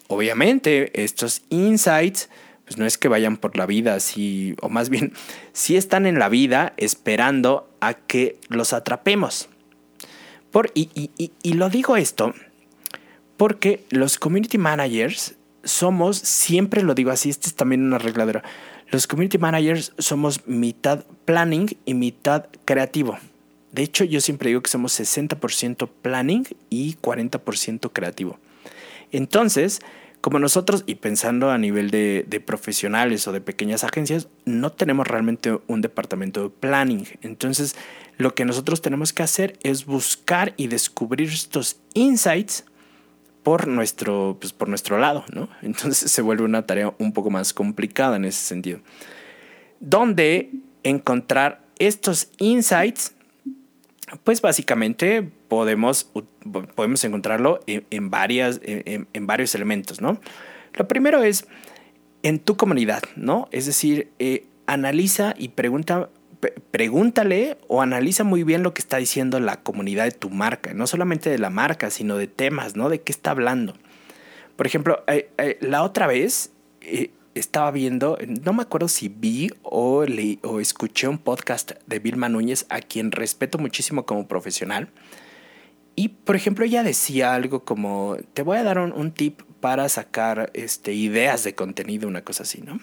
Obviamente, 0.08 1.02
estos 1.02 1.42
insights, 1.48 2.28
pues 2.66 2.76
no 2.76 2.84
es 2.84 2.98
que 2.98 3.08
vayan 3.08 3.38
por 3.38 3.56
la 3.56 3.64
vida 3.64 3.94
así, 3.94 4.54
o 4.60 4.68
más 4.68 4.90
bien, 4.90 5.14
sí 5.54 5.76
están 5.76 6.06
en 6.06 6.18
la 6.18 6.28
vida 6.28 6.74
esperando 6.76 7.70
a 7.80 7.94
que 7.94 8.38
los 8.48 8.74
atrapemos. 8.74 9.48
Por, 10.50 10.70
y, 10.74 11.10
y 11.42 11.52
lo 11.54 11.68
digo 11.68 11.96
esto 11.96 12.32
porque 13.36 13.84
los 13.90 14.18
community 14.18 14.58
managers 14.58 15.34
somos, 15.64 16.16
siempre 16.16 16.82
lo 16.82 16.94
digo 16.94 17.10
así, 17.10 17.30
esta 17.30 17.48
es 17.48 17.54
también 17.54 17.82
una 17.82 17.98
regladera, 17.98 18.42
los 18.90 19.06
community 19.06 19.38
managers 19.38 19.92
somos 19.98 20.46
mitad 20.46 21.04
planning 21.24 21.76
y 21.84 21.94
mitad 21.94 22.46
creativo. 22.64 23.18
De 23.72 23.82
hecho, 23.82 24.04
yo 24.04 24.20
siempre 24.20 24.48
digo 24.48 24.62
que 24.62 24.70
somos 24.70 24.98
60% 24.98 25.88
planning 26.02 26.46
y 26.70 26.94
40% 26.96 27.90
creativo. 27.92 28.38
Entonces, 29.10 29.80
como 30.26 30.40
nosotros, 30.40 30.82
y 30.88 30.96
pensando 30.96 31.52
a 31.52 31.56
nivel 31.56 31.92
de, 31.92 32.42
profesionales 32.44 33.28
o 33.28 33.32
de 33.32 33.40
pequeñas 33.40 33.84
agencias, 33.84 34.26
no 34.44 34.72
tenemos 34.72 35.06
realmente 35.06 35.56
un 35.68 35.82
departamento 35.82 36.42
de 36.42 36.50
planning. 36.50 37.06
Entonces, 37.22 37.76
lo 38.18 38.34
que 38.34 38.44
nosotros 38.44 38.82
tenemos 38.82 39.12
que 39.12 39.22
hacer 39.22 39.56
es 39.62 39.86
buscar 39.86 40.52
y 40.56 40.66
descubrir 40.66 41.28
estos 41.28 41.80
insights 41.94 42.64
por 43.44 43.68
nuestro, 43.68 44.36
pues 44.40 44.52
por 44.52 44.68
nuestro 44.68 44.98
lado, 44.98 45.24
¿no? 45.32 45.48
Entonces 45.62 46.10
se 46.10 46.22
vuelve 46.22 46.42
una 46.42 46.66
tarea 46.66 46.92
un 46.98 47.12
poco 47.12 47.30
más 47.30 47.54
complicada 47.54 48.16
en 48.16 48.24
ese 48.24 48.44
sentido. 48.44 48.80
¿Dónde 49.78 50.50
encontrar 50.82 51.62
estos 51.78 52.30
insights 52.38 53.14
pues 54.24 54.40
básicamente 54.40 55.30
podemos, 55.48 56.10
podemos 56.74 57.04
encontrarlo 57.04 57.60
en, 57.66 58.10
varias, 58.10 58.60
en, 58.62 59.26
varios 59.26 59.54
elementos, 59.54 60.00
¿no? 60.00 60.20
Lo 60.74 60.88
primero 60.88 61.22
es 61.22 61.46
en 62.22 62.38
tu 62.38 62.56
comunidad, 62.56 63.02
¿no? 63.16 63.48
Es 63.52 63.66
decir, 63.66 64.10
eh, 64.18 64.46
analiza 64.66 65.34
y 65.38 65.48
pregunta, 65.48 66.10
pregúntale 66.70 67.56
o 67.68 67.82
analiza 67.82 68.24
muy 68.24 68.42
bien 68.42 68.62
lo 68.62 68.74
que 68.74 68.82
está 68.82 68.98
diciendo 68.98 69.40
la 69.40 69.62
comunidad 69.62 70.04
de 70.04 70.12
tu 70.12 70.30
marca, 70.30 70.74
no 70.74 70.86
solamente 70.86 71.30
de 71.30 71.38
la 71.38 71.50
marca, 71.50 71.90
sino 71.90 72.16
de 72.16 72.26
temas, 72.26 72.76
¿no? 72.76 72.88
De 72.88 73.00
qué 73.00 73.12
está 73.12 73.30
hablando. 73.30 73.74
Por 74.56 74.66
ejemplo, 74.66 75.04
eh, 75.06 75.30
eh, 75.38 75.58
la 75.60 75.82
otra 75.82 76.06
vez 76.06 76.52
estaba 77.34 77.70
viendo, 77.70 78.18
no 78.42 78.52
me 78.52 78.62
acuerdo 78.62 78.88
si 78.88 79.08
vi 79.08 79.50
o, 79.62 80.04
leí, 80.04 80.38
o 80.42 80.60
escuché 80.60 81.06
un 81.08 81.18
podcast 81.18 81.72
de 81.86 81.98
Vilma 81.98 82.28
Núñez, 82.28 82.66
a 82.70 82.80
quien 82.80 83.12
respeto 83.12 83.58
muchísimo 83.58 84.06
como 84.06 84.26
profesional. 84.26 84.88
Y, 85.98 86.08
por 86.08 86.36
ejemplo, 86.36 86.64
ella 86.64 86.82
decía 86.82 87.34
algo 87.34 87.64
como, 87.64 88.16
te 88.34 88.42
voy 88.42 88.58
a 88.58 88.62
dar 88.62 88.78
un, 88.78 89.12
tip 89.12 89.40
para 89.60 89.88
sacar 89.88 90.50
este, 90.52 90.92
ideas 90.92 91.42
de 91.42 91.54
contenido, 91.54 92.06
una 92.06 92.22
cosa 92.22 92.42
así, 92.42 92.60
¿no? 92.60 92.78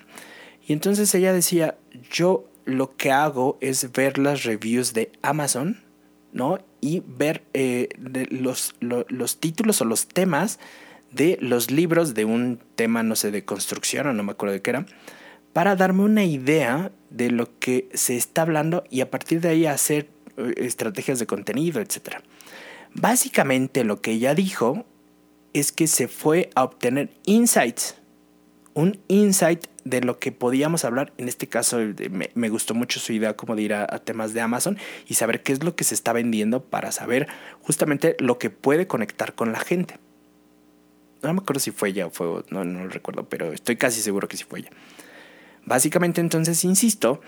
Y 0.67 0.73
entonces 0.73 1.13
ella 1.13 1.32
decía, 1.32 1.78
yo 2.12 2.49
lo 2.65 2.95
que 2.97 3.12
hago 3.12 3.58
es 3.62 3.91
ver 3.91 4.17
las 4.17 4.43
reviews 4.43 4.93
de 4.93 5.12
Amazon, 5.21 5.84
¿no? 6.32 6.60
Y 6.82 7.04
ver 7.06 7.43
eh, 7.54 7.89
los, 8.32 8.73
los 8.82 9.39
títulos 9.39 9.80
o 9.82 9.86
los 9.86 10.08
temas 10.08 10.60
de 11.12 11.38
los 11.39 11.69
libros 11.69 12.13
de 12.15 12.26
un 12.26 12.60
tema, 12.76 13.04
no 13.04 13.15
sé, 13.15 13.30
de 13.30 13.45
construcción 13.45 14.08
o 14.08 14.13
no 14.13 14.23
me 14.23 14.32
acuerdo 14.32 14.54
de 14.54 14.62
qué 14.62 14.71
era, 14.71 14.86
para 15.54 15.76
darme 15.76 16.02
una 16.02 16.26
idea 16.26 16.91
de 17.12 17.30
lo 17.30 17.60
que 17.60 17.89
se 17.93 18.17
está 18.17 18.41
hablando 18.41 18.84
y 18.89 19.02
a 19.02 19.12
partir 19.12 19.39
de 19.39 19.49
ahí 19.49 19.65
hacer 19.67 20.10
eh, 20.38 20.54
estrategias 20.58 21.19
de 21.19 21.28
contenido, 21.28 21.80
etc. 21.80 22.17
Básicamente 22.96 23.84
lo 23.84 24.02
que 24.02 24.12
ella 24.12 24.36
dijo 24.36 24.86
es 25.54 25.72
que 25.72 25.88
se 25.88 26.08
fue 26.08 26.50
a 26.56 26.64
obtener 26.64 27.12
insights, 27.26 27.96
un 28.74 29.00
insight 29.08 29.66
de 29.84 30.02
lo 30.02 30.20
que 30.20 30.32
podíamos 30.32 30.86
hablar. 30.86 31.14
En 31.18 31.28
este 31.28 31.48
caso 31.48 31.80
me, 32.36 32.50
gustó 32.50 32.74
mucho 32.74 33.00
su 33.00 33.14
idea 33.14 33.36
como 33.36 33.56
de 33.56 33.62
ir 33.64 33.74
a, 33.74 33.88
temas 34.00 34.34
de 34.34 34.42
Amazon 34.42 34.78
y 35.08 35.16
saber 35.16 35.44
qué 35.44 35.54
es 35.54 35.64
lo 35.64 35.76
que 35.76 35.84
se 35.84 35.96
está 35.96 36.14
vendiendo 36.14 36.64
para 36.64 36.92
saber 36.92 37.28
justamente 37.62 38.16
lo 38.20 38.38
que 38.38 38.50
puede 38.50 38.88
conectar 38.88 39.36
con 39.36 39.52
la 39.52 39.60
gente 39.60 39.96
no 41.28 41.34
me 41.34 41.40
acuerdo 41.40 41.60
si 41.60 41.72
fue 41.72 41.90
ella 41.90 42.08
o 42.08 42.10
fue, 42.10 42.44
no, 42.50 42.64
no 42.66 42.84
lo 42.84 42.90
recuerdo, 42.90 43.28
pero 43.28 43.54
estoy 43.54 43.78
casi 43.78 44.02
seguro 44.02 44.28
que 44.28 44.38
sí 44.38 44.44
fue 44.44 44.60
ella. 44.60 44.70
Básicamente 45.66 46.20
entonces, 46.20 46.64
insisto, 46.66 47.22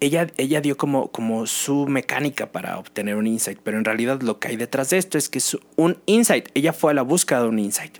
ella, 0.00 0.26
ella 0.36 0.60
dio 0.60 0.76
como, 0.76 1.10
como 1.10 1.46
su 1.46 1.86
mecánica 1.86 2.52
para 2.52 2.78
obtener 2.78 3.16
un 3.16 3.26
insight, 3.26 3.58
pero 3.62 3.78
en 3.78 3.84
realidad 3.84 4.20
lo 4.22 4.38
que 4.38 4.48
hay 4.48 4.56
detrás 4.56 4.90
de 4.90 4.98
esto 4.98 5.18
es 5.18 5.28
que 5.28 5.38
es 5.38 5.56
un 5.76 5.98
insight. 6.06 6.48
Ella 6.54 6.72
fue 6.72 6.92
a 6.92 6.94
la 6.94 7.02
búsqueda 7.02 7.42
de 7.42 7.48
un 7.48 7.58
insight. 7.58 7.98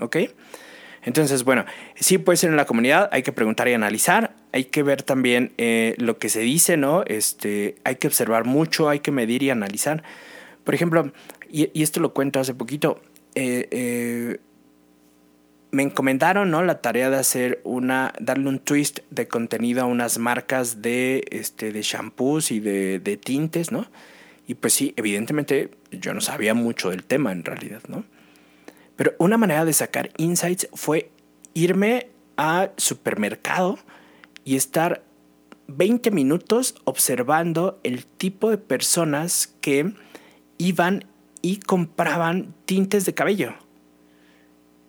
¿Ok? 0.00 0.16
Entonces, 1.02 1.44
bueno, 1.44 1.64
sí 1.96 2.18
puede 2.18 2.36
ser 2.36 2.50
en 2.50 2.56
la 2.56 2.66
comunidad, 2.66 3.08
hay 3.12 3.22
que 3.22 3.32
preguntar 3.32 3.68
y 3.68 3.72
analizar, 3.72 4.34
hay 4.52 4.64
que 4.64 4.82
ver 4.82 5.02
también 5.02 5.52
eh, 5.56 5.94
lo 5.98 6.18
que 6.18 6.28
se 6.28 6.40
dice, 6.40 6.76
¿no? 6.76 7.02
Este, 7.06 7.76
hay 7.84 7.96
que 7.96 8.08
observar 8.08 8.44
mucho, 8.44 8.88
hay 8.88 9.00
que 9.00 9.10
medir 9.10 9.42
y 9.42 9.50
analizar. 9.50 10.02
Por 10.64 10.74
ejemplo, 10.74 11.12
y, 11.48 11.70
y 11.72 11.82
esto 11.82 12.00
lo 12.00 12.12
cuento 12.12 12.40
hace 12.40 12.52
poquito, 12.52 13.00
eh, 13.34 13.68
eh, 13.70 14.38
me 15.70 15.82
encomendaron 15.82 16.50
¿no? 16.50 16.62
la 16.62 16.80
tarea 16.80 17.10
de 17.10 17.16
hacer 17.16 17.60
una, 17.64 18.12
darle 18.20 18.48
un 18.48 18.58
twist 18.58 19.00
de 19.10 19.28
contenido 19.28 19.82
a 19.82 19.86
unas 19.86 20.18
marcas 20.18 20.82
de, 20.82 21.24
este, 21.30 21.72
de 21.72 21.82
shampoos 21.82 22.50
y 22.50 22.60
de, 22.60 22.98
de 22.98 23.16
tintes, 23.16 23.70
¿no? 23.70 23.86
Y 24.46 24.54
pues 24.54 24.72
sí, 24.72 24.94
evidentemente 24.96 25.70
yo 25.92 26.14
no 26.14 26.22
sabía 26.22 26.54
mucho 26.54 26.90
del 26.90 27.04
tema 27.04 27.32
en 27.32 27.44
realidad, 27.44 27.82
¿no? 27.86 28.04
Pero 28.96 29.14
una 29.18 29.36
manera 29.36 29.64
de 29.64 29.72
sacar 29.74 30.10
insights 30.16 30.68
fue 30.72 31.10
irme 31.52 32.08
a 32.38 32.70
supermercado 32.76 33.78
y 34.44 34.56
estar 34.56 35.02
20 35.66 36.10
minutos 36.10 36.76
observando 36.84 37.78
el 37.82 38.06
tipo 38.06 38.50
de 38.50 38.56
personas 38.56 39.54
que 39.60 39.92
iban 40.56 41.04
y 41.42 41.58
compraban 41.58 42.54
tintes 42.64 43.04
de 43.04 43.14
cabello. 43.14 43.54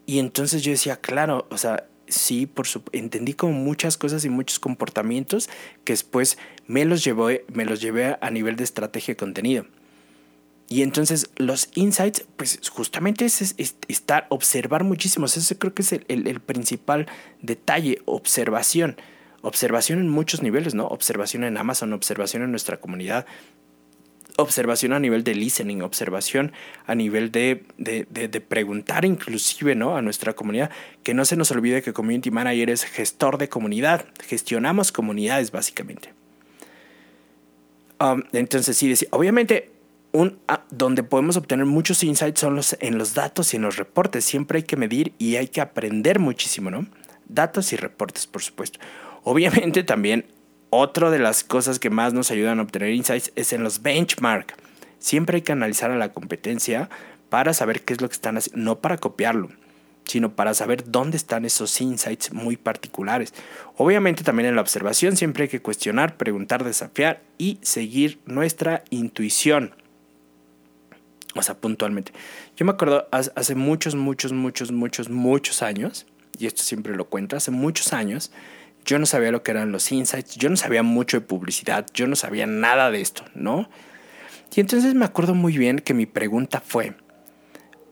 Y 0.09 0.17
entonces 0.17 0.63
yo 0.63 0.71
decía, 0.71 0.95
claro, 0.95 1.45
o 1.51 1.57
sea, 1.59 1.87
sí, 2.07 2.47
por 2.47 2.65
entendí 2.93 3.35
como 3.35 3.53
muchas 3.53 3.95
cosas 3.95 4.25
y 4.25 4.29
muchos 4.29 4.57
comportamientos 4.57 5.51
que 5.83 5.93
después 5.93 6.39
me 6.65 6.83
los, 6.83 7.03
llevó, 7.03 7.27
me 7.53 7.63
los 7.63 7.79
llevé 7.79 8.17
a 8.19 8.31
nivel 8.31 8.55
de 8.55 8.63
estrategia 8.63 9.11
de 9.11 9.17
contenido. 9.17 9.67
Y 10.67 10.81
entonces 10.81 11.29
los 11.35 11.69
insights, 11.75 12.25
pues 12.37 12.59
justamente 12.71 13.23
es, 13.23 13.53
estar, 13.87 14.25
observar 14.29 14.83
muchísimo. 14.83 15.27
Ese 15.27 15.59
creo 15.59 15.75
que 15.75 15.83
es 15.83 15.91
el, 15.91 16.05
el, 16.07 16.39
principal 16.39 17.05
detalle, 17.43 18.01
observación. 18.05 18.97
Observación 19.43 19.99
en 19.99 20.09
muchos 20.09 20.41
niveles, 20.41 20.73
¿no? 20.73 20.87
Observación 20.87 21.43
en 21.43 21.55
Amazon, 21.55 21.93
observación 21.93 22.41
en 22.41 22.49
nuestra 22.49 22.77
comunidad, 22.77 23.27
observación 24.41 24.93
a 24.93 24.99
nivel 24.99 25.23
de 25.23 25.35
listening, 25.35 25.81
observación 25.81 26.51
a 26.85 26.95
nivel 26.95 27.31
de, 27.31 27.63
de, 27.77 28.41
preguntar 28.41 29.05
inclusive 29.05 29.75
¿no? 29.75 29.97
a 29.97 30.01
nuestra 30.01 30.33
comunidad, 30.33 30.71
que 31.03 31.13
no 31.13 31.25
se 31.25 31.35
nos 31.35 31.51
olvide 31.51 31.81
que 31.81 31.93
Community 31.93 32.31
Manager 32.31 32.69
es 32.69 32.83
gestor 32.83 33.37
de 33.37 33.49
comunidad, 33.49 34.05
gestionamos 34.25 34.91
comunidades 34.91 35.51
básicamente. 35.51 36.13
Um, 37.99 38.23
entonces 38.31 38.77
sí, 38.77 38.95
obviamente 39.11 39.71
ah, 40.47 40.63
donde 40.71 41.03
podemos 41.03 41.35
obtener 41.35 41.65
muchos 41.65 42.03
insights 42.03 42.39
son 42.39 42.55
los, 42.55 42.77
en 42.79 42.97
los 42.97 43.13
datos 43.13 43.53
y 43.53 43.57
en 43.57 43.63
los 43.63 43.75
reportes. 43.75 44.23
Siempre 44.23 44.57
hay 44.57 44.63
que 44.63 44.77
medir 44.77 45.13
y 45.17 45.35
hay 45.35 45.49
que 45.49 45.59
aprender 45.59 46.19
muchísimo, 46.19 46.71
¿no? 46.71 46.87
Datos 47.27 47.73
y 47.73 47.75
reportes, 47.75 48.25
por 48.25 48.41
supuesto. 48.41 48.79
Obviamente 49.23 49.83
también 49.83 50.25
otra 50.69 51.09
de 51.09 51.19
las 51.19 51.43
cosas 51.43 51.79
que 51.79 51.89
más 51.89 52.13
nos 52.13 52.31
ayudan 52.31 52.59
a 52.59 52.63
obtener 52.63 52.91
insights 52.91 53.31
es 53.35 53.53
en 53.53 53.63
los 53.63 53.81
benchmark. 53.81 54.55
Siempre 54.99 55.37
hay 55.37 55.41
que 55.41 55.51
analizar 55.51 55.91
a 55.91 55.97
la 55.97 56.13
competencia 56.13 56.89
para 57.29 57.53
saber 57.53 57.81
qué 57.81 57.93
es 57.93 58.01
lo 58.01 58.09
que 58.09 58.13
están 58.13 58.37
haciendo, 58.37 58.63
no 58.63 58.79
para 58.79 58.97
copiarlo, 58.97 59.49
sino 60.05 60.35
para 60.35 60.53
saber 60.53 60.89
dónde 60.89 61.17
están 61.17 61.45
esos 61.45 61.79
insights 61.79 62.33
muy 62.33 62.57
particulares. 62.57 63.33
Obviamente 63.77 64.23
también 64.23 64.49
en 64.49 64.55
la 64.55 64.61
observación 64.61 65.15
siempre 65.15 65.43
hay 65.43 65.49
que 65.49 65.61
cuestionar, 65.61 66.17
preguntar, 66.17 66.63
desafiar 66.63 67.21
y 67.37 67.59
seguir 67.61 68.19
nuestra 68.25 68.83
intuición. 68.89 69.73
O 71.35 71.43
sea, 71.43 71.55
puntualmente. 71.55 72.11
Yo 72.57 72.65
me 72.65 72.71
acuerdo 72.71 73.07
hace 73.11 73.55
muchos, 73.55 73.95
muchos, 73.95 74.33
muchos, 74.33 74.71
muchos, 74.71 75.09
muchos 75.09 75.61
años, 75.61 76.07
y 76.39 76.47
esto 76.47 76.63
siempre 76.63 76.95
lo 76.95 77.05
cuento, 77.05 77.37
hace 77.37 77.51
muchos 77.51 77.93
años, 77.93 78.31
yo 78.89 78.97
no 78.97 79.05
sabía 79.05 79.31
lo 79.31 79.43
que 79.43 79.51
eran 79.51 79.71
los 79.71 79.91
insights, 79.91 80.35
yo 80.35 80.49
no 80.49 80.55
sabía 80.55 80.81
mucho 80.81 81.19
de 81.19 81.25
publicidad, 81.27 81.85
yo 81.93 82.07
no 82.07 82.15
sabía 82.15 82.47
nada 82.47 82.89
de 82.89 83.01
esto, 83.01 83.23
¿no? 83.35 83.69
Y 84.55 84.61
entonces 84.61 84.95
me 84.95 85.05
acuerdo 85.05 85.35
muy 85.35 85.55
bien 85.59 85.77
que 85.77 85.93
mi 85.93 86.07
pregunta 86.07 86.59
fue, 86.59 86.95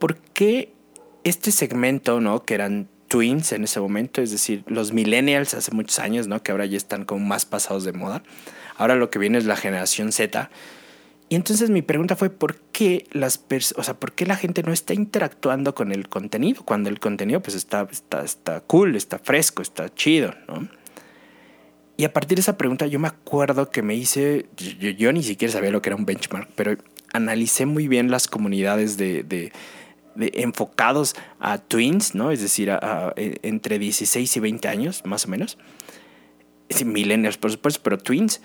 ¿por 0.00 0.16
qué 0.16 0.74
este 1.22 1.52
segmento, 1.52 2.20
¿no? 2.20 2.42
Que 2.42 2.54
eran 2.54 2.88
twins 3.06 3.52
en 3.52 3.62
ese 3.62 3.78
momento, 3.78 4.22
es 4.22 4.32
decir, 4.32 4.64
los 4.66 4.92
millennials 4.92 5.54
hace 5.54 5.70
muchos 5.70 6.00
años, 6.00 6.26
¿no? 6.26 6.42
Que 6.42 6.50
ahora 6.50 6.66
ya 6.66 6.76
están 6.76 7.04
como 7.04 7.24
más 7.24 7.46
pasados 7.46 7.84
de 7.84 7.92
moda. 7.92 8.24
Ahora 8.76 8.96
lo 8.96 9.08
que 9.08 9.20
viene 9.20 9.38
es 9.38 9.44
la 9.44 9.54
generación 9.54 10.10
Z. 10.10 10.50
Y 11.28 11.36
entonces 11.36 11.70
mi 11.70 11.82
pregunta 11.82 12.16
fue, 12.16 12.28
¿por 12.28 12.56
qué, 12.72 13.06
las 13.12 13.44
o 13.76 13.82
sea, 13.84 13.94
¿por 13.94 14.14
qué 14.14 14.26
la 14.26 14.34
gente 14.34 14.64
no 14.64 14.72
está 14.72 14.94
interactuando 14.94 15.76
con 15.76 15.92
el 15.92 16.08
contenido? 16.08 16.64
Cuando 16.64 16.88
el 16.90 16.98
contenido 16.98 17.40
pues 17.40 17.54
está, 17.54 17.86
está, 17.88 18.24
está 18.24 18.62
cool, 18.62 18.96
está 18.96 19.20
fresco, 19.20 19.62
está 19.62 19.94
chido, 19.94 20.34
¿no? 20.48 20.68
Y 21.98 22.04
a 22.04 22.12
partir 22.12 22.36
de 22.36 22.42
esa 22.42 22.56
pregunta 22.56 22.86
yo 22.86 23.00
me 23.00 23.08
acuerdo 23.08 23.70
que 23.70 23.82
me 23.82 23.96
hice, 23.96 24.46
yo, 24.96 25.12
ni 25.12 25.24
siquiera 25.24 25.52
sabía 25.52 25.72
lo 25.72 25.82
que 25.82 25.88
era 25.88 25.96
un 25.96 26.06
benchmark, 26.06 26.48
pero 26.54 26.76
analicé 27.12 27.66
muy 27.66 27.88
bien 27.88 28.08
las 28.08 28.28
comunidades 28.28 28.96
de, 28.96 29.24
de, 29.24 29.50
enfocados 30.16 31.16
a 31.40 31.58
twins, 31.58 32.14
¿no? 32.14 32.30
Es 32.30 32.40
decir, 32.40 32.70
e, 33.16 33.38
entre 33.42 33.80
16 33.80 34.36
y 34.36 34.40
20 34.40 34.68
años, 34.68 35.02
más 35.04 35.26
o 35.26 35.28
menos. 35.28 35.58
Sí, 36.70 36.84
millennials, 36.84 37.36
por 37.36 37.50
supuesto, 37.50 37.80
pero 37.82 37.98
twins. 37.98 38.40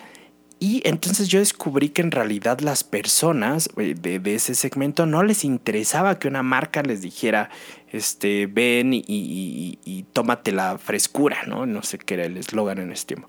Y 0.58 0.82
entonces 0.84 1.28
yo 1.28 1.38
descubrí 1.38 1.90
que 1.90 2.02
en 2.02 2.10
realidad 2.10 2.58
las 2.58 2.82
personas 2.82 3.68
eh, 3.76 3.94
de, 3.94 4.34
ese 4.34 4.56
segmento 4.56 5.06
no 5.06 5.22
les 5.22 5.44
interesaba 5.44 6.18
que 6.18 6.26
una 6.26 6.42
marca 6.42 6.82
les 6.82 7.02
dijera, 7.02 7.50
este, 7.94 8.46
ven 8.46 8.90
y, 8.92 10.04
tómate 10.12 10.50
la 10.50 10.78
frescura, 10.78 11.44
¿no? 11.46 11.64
No 11.64 11.82
sé 11.84 11.98
qué 11.98 12.14
era 12.14 12.24
el 12.24 12.36
eslogan 12.36 12.78
en 12.78 12.90
ese 12.90 13.06
tiempo. 13.06 13.28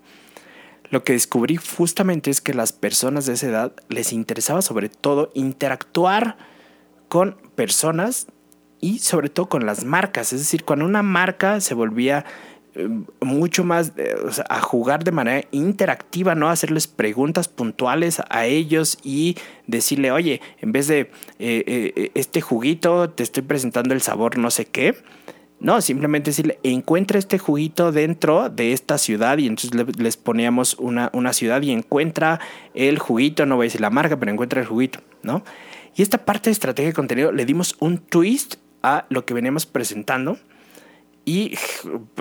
Lo 0.90 1.04
que 1.04 1.12
descubrí 1.12 1.56
justamente 1.56 2.30
es 2.30 2.40
que 2.40 2.52
las 2.52 2.72
personas 2.72 3.26
de 3.26 3.34
esa 3.34 3.46
edad 3.46 3.72
les 3.88 4.12
interesaba 4.12 4.62
sobre 4.62 4.88
todo 4.88 5.30
interactuar 5.34 6.36
con 7.08 7.36
personas 7.54 8.26
y 8.80 8.98
sobre 8.98 9.28
todo 9.28 9.48
con 9.48 9.66
las 9.66 9.84
marcas. 9.84 10.32
Es 10.32 10.40
decir, 10.40 10.64
cuando 10.64 10.84
una 10.84 11.02
marca 11.02 11.60
se 11.60 11.74
volvía 11.74 12.24
mucho 13.20 13.64
más 13.64 13.92
a 14.48 14.60
jugar 14.60 15.04
de 15.04 15.12
manera 15.12 15.46
interactiva, 15.50 16.34
¿no? 16.34 16.48
Hacerles 16.48 16.86
preguntas 16.86 17.48
puntuales 17.48 18.20
a 18.28 18.46
ellos 18.46 18.98
y 19.02 19.36
decirle, 19.66 20.10
oye, 20.10 20.40
en 20.60 20.72
vez 20.72 20.86
de 20.86 21.00
eh, 21.00 21.10
eh, 21.38 22.10
este 22.14 22.40
juguito, 22.40 23.10
te 23.10 23.22
estoy 23.22 23.42
presentando 23.42 23.94
el 23.94 24.00
sabor 24.00 24.38
no 24.38 24.50
sé 24.50 24.66
qué. 24.66 24.94
No, 25.58 25.80
simplemente 25.80 26.30
decirle, 26.30 26.58
encuentra 26.62 27.18
este 27.18 27.38
juguito 27.38 27.90
dentro 27.90 28.50
de 28.50 28.72
esta 28.72 28.98
ciudad 28.98 29.38
y 29.38 29.46
entonces 29.46 29.70
les 29.98 30.18
poníamos 30.18 30.74
una, 30.74 31.10
una 31.14 31.32
ciudad 31.32 31.62
y 31.62 31.70
encuentra 31.70 32.40
el 32.74 32.98
juguito, 32.98 33.46
no 33.46 33.56
voy 33.56 33.64
a 33.64 33.68
decir 33.68 33.80
la 33.80 33.88
marca, 33.88 34.18
pero 34.18 34.30
encuentra 34.30 34.60
el 34.60 34.66
juguito, 34.66 35.00
¿no? 35.22 35.42
Y 35.94 36.02
esta 36.02 36.26
parte 36.26 36.50
de 36.50 36.52
estrategia 36.52 36.90
de 36.90 36.94
contenido 36.94 37.32
le 37.32 37.46
dimos 37.46 37.74
un 37.80 37.96
twist 37.96 38.56
a 38.82 39.06
lo 39.08 39.24
que 39.24 39.32
veníamos 39.32 39.64
presentando 39.64 40.38
y 41.28 41.58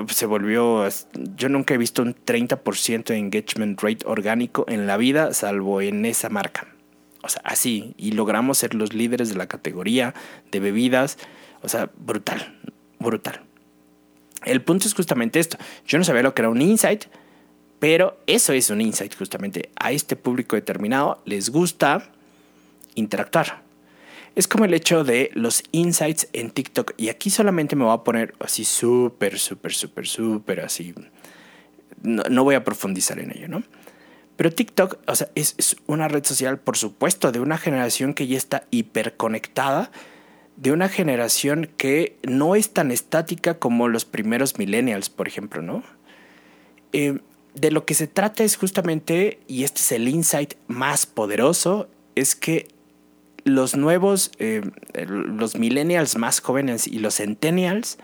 se 0.09 0.25
volvió, 0.25 0.83
yo 1.37 1.47
nunca 1.47 1.75
he 1.75 1.77
visto 1.77 2.01
un 2.01 2.15
30% 2.15 3.05
de 3.05 3.17
engagement 3.17 3.79
rate 3.79 3.99
orgánico 4.07 4.65
en 4.67 4.87
la 4.87 4.97
vida, 4.97 5.31
salvo 5.35 5.79
en 5.79 6.05
esa 6.05 6.29
marca. 6.29 6.67
O 7.21 7.29
sea, 7.29 7.43
así. 7.45 7.93
Y 7.97 8.13
logramos 8.13 8.57
ser 8.57 8.73
los 8.73 8.93
líderes 8.93 9.29
de 9.29 9.35
la 9.35 9.45
categoría 9.45 10.15
de 10.51 10.59
bebidas. 10.59 11.19
O 11.61 11.69
sea, 11.69 11.91
brutal, 11.97 12.59
brutal. 12.97 13.41
El 14.43 14.63
punto 14.63 14.87
es 14.87 14.95
justamente 14.95 15.39
esto. 15.39 15.57
Yo 15.85 15.99
no 15.99 16.03
sabía 16.03 16.23
lo 16.23 16.33
que 16.33 16.41
era 16.41 16.49
un 16.49 16.61
insight, 16.61 17.05
pero 17.77 18.19
eso 18.25 18.53
es 18.53 18.71
un 18.71 18.81
insight 18.81 19.15
justamente. 19.15 19.69
A 19.79 19.91
este 19.91 20.15
público 20.15 20.55
determinado 20.55 21.21
les 21.25 21.51
gusta 21.51 22.11
interactuar. 22.95 23.64
Es 24.35 24.49
como 24.49 24.65
el 24.65 24.73
hecho 24.73 25.05
de 25.05 25.31
los 25.33 25.63
insights 25.71 26.27
en 26.33 26.51
TikTok. 26.51 26.93
Y 26.97 27.07
aquí 27.07 27.29
solamente 27.29 27.75
me 27.75 27.85
voy 27.85 27.93
a 27.93 28.03
poner 28.03 28.33
así 28.39 28.65
súper, 28.65 29.39
súper, 29.39 29.73
súper, 29.73 30.07
súper 30.07 30.59
así. 30.59 30.93
No, 32.03 32.43
voy 32.43 32.55
a 32.55 32.63
profundizar 32.63 33.17
en 33.19 33.31
ello, 33.31 33.47
¿no? 33.47 33.63
Pero 34.35 34.51
TikTok, 34.51 34.97
o 35.07 35.15
sea, 35.15 35.29
es, 35.35 35.55
es, 35.57 35.77
una 35.87 36.09
red 36.09 36.25
social, 36.25 36.59
por 36.59 36.75
supuesto, 36.75 37.31
de 37.31 37.39
una 37.39 37.57
generación 37.57 38.13
que 38.13 38.27
ya 38.27 38.37
está 38.37 38.65
hiperconectada, 38.69 39.91
de 40.57 40.73
una 40.73 40.89
generación 40.89 41.69
que 41.77 42.17
no 42.23 42.55
es 42.55 42.71
tan 42.71 42.91
estática 42.91 43.57
como 43.57 43.87
los 43.87 44.03
primeros 44.03 44.57
millennials, 44.59 45.09
por 45.09 45.29
ejemplo, 45.29 45.61
¿no? 45.61 45.83
Eh, 46.91 47.19
de 47.55 47.71
lo 47.71 47.85
que 47.85 47.93
se 47.93 48.07
trata 48.07 48.43
es 48.43 48.57
justamente, 48.57 49.39
y 49.47 49.63
este 49.63 49.79
es 49.79 49.91
el 49.93 50.09
insight 50.09 50.55
más 50.67 51.05
poderoso, 51.05 51.89
es 52.15 52.35
que 52.35 52.67
los 53.45 53.77
nuevos, 53.77 54.31
eh, 54.39 54.61
los 55.07 55.55
millennials 55.55 56.17
más 56.17 56.41
jóvenes 56.41 56.87
y 56.87 56.99
los 56.99 57.17
centennials 57.17 57.97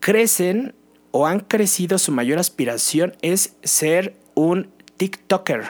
crecen 0.00 0.74
o 1.10 1.26
han 1.26 1.40
crecido, 1.40 1.98
su 1.98 2.12
mayor 2.12 2.38
aspiración 2.38 3.14
es 3.20 3.56
ser 3.64 4.16
un 4.34 4.70
TikToker 4.96 5.64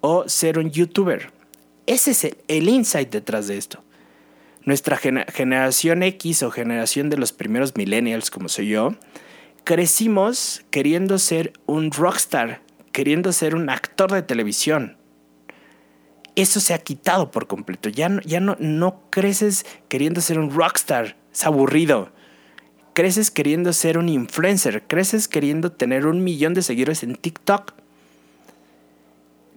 o 0.00 0.28
ser 0.28 0.58
un 0.58 0.70
YouTuber. 0.70 1.32
Ese 1.86 2.12
es 2.12 2.36
el, 2.46 2.68
insight 2.68 3.10
detrás 3.10 3.48
de 3.48 3.58
esto. 3.58 3.82
Nuestra 4.64 4.96
generación 4.96 6.04
X 6.04 6.44
o 6.44 6.50
generación 6.50 7.10
de 7.10 7.16
los 7.16 7.32
primeros 7.32 7.74
millennials, 7.74 8.30
como 8.30 8.48
soy 8.48 8.68
yo, 8.68 8.94
crecimos 9.64 10.64
queriendo 10.70 11.18
ser 11.18 11.54
un 11.66 11.90
rockstar, 11.90 12.60
queriendo 12.92 13.32
ser 13.32 13.56
un 13.56 13.68
actor 13.68 14.12
de 14.12 14.22
televisión 14.22 14.99
eso 16.40 16.60
se 16.60 16.74
ha 16.74 16.78
quitado 16.78 17.30
por 17.30 17.46
completo. 17.46 17.88
Ya, 17.88 18.08
no, 18.08 18.20
ya 18.22 18.40
no, 18.40 18.56
no 18.58 19.02
creces 19.10 19.66
queriendo 19.88 20.20
ser 20.20 20.38
un 20.38 20.50
rockstar, 20.50 21.16
es 21.32 21.44
aburrido. 21.44 22.10
Creces 22.92 23.30
queriendo 23.30 23.72
ser 23.72 23.98
un 23.98 24.08
influencer, 24.08 24.82
creces 24.86 25.28
queriendo 25.28 25.72
tener 25.72 26.06
un 26.06 26.24
millón 26.24 26.54
de 26.54 26.62
seguidores 26.62 27.02
en 27.02 27.14
TikTok. 27.14 27.72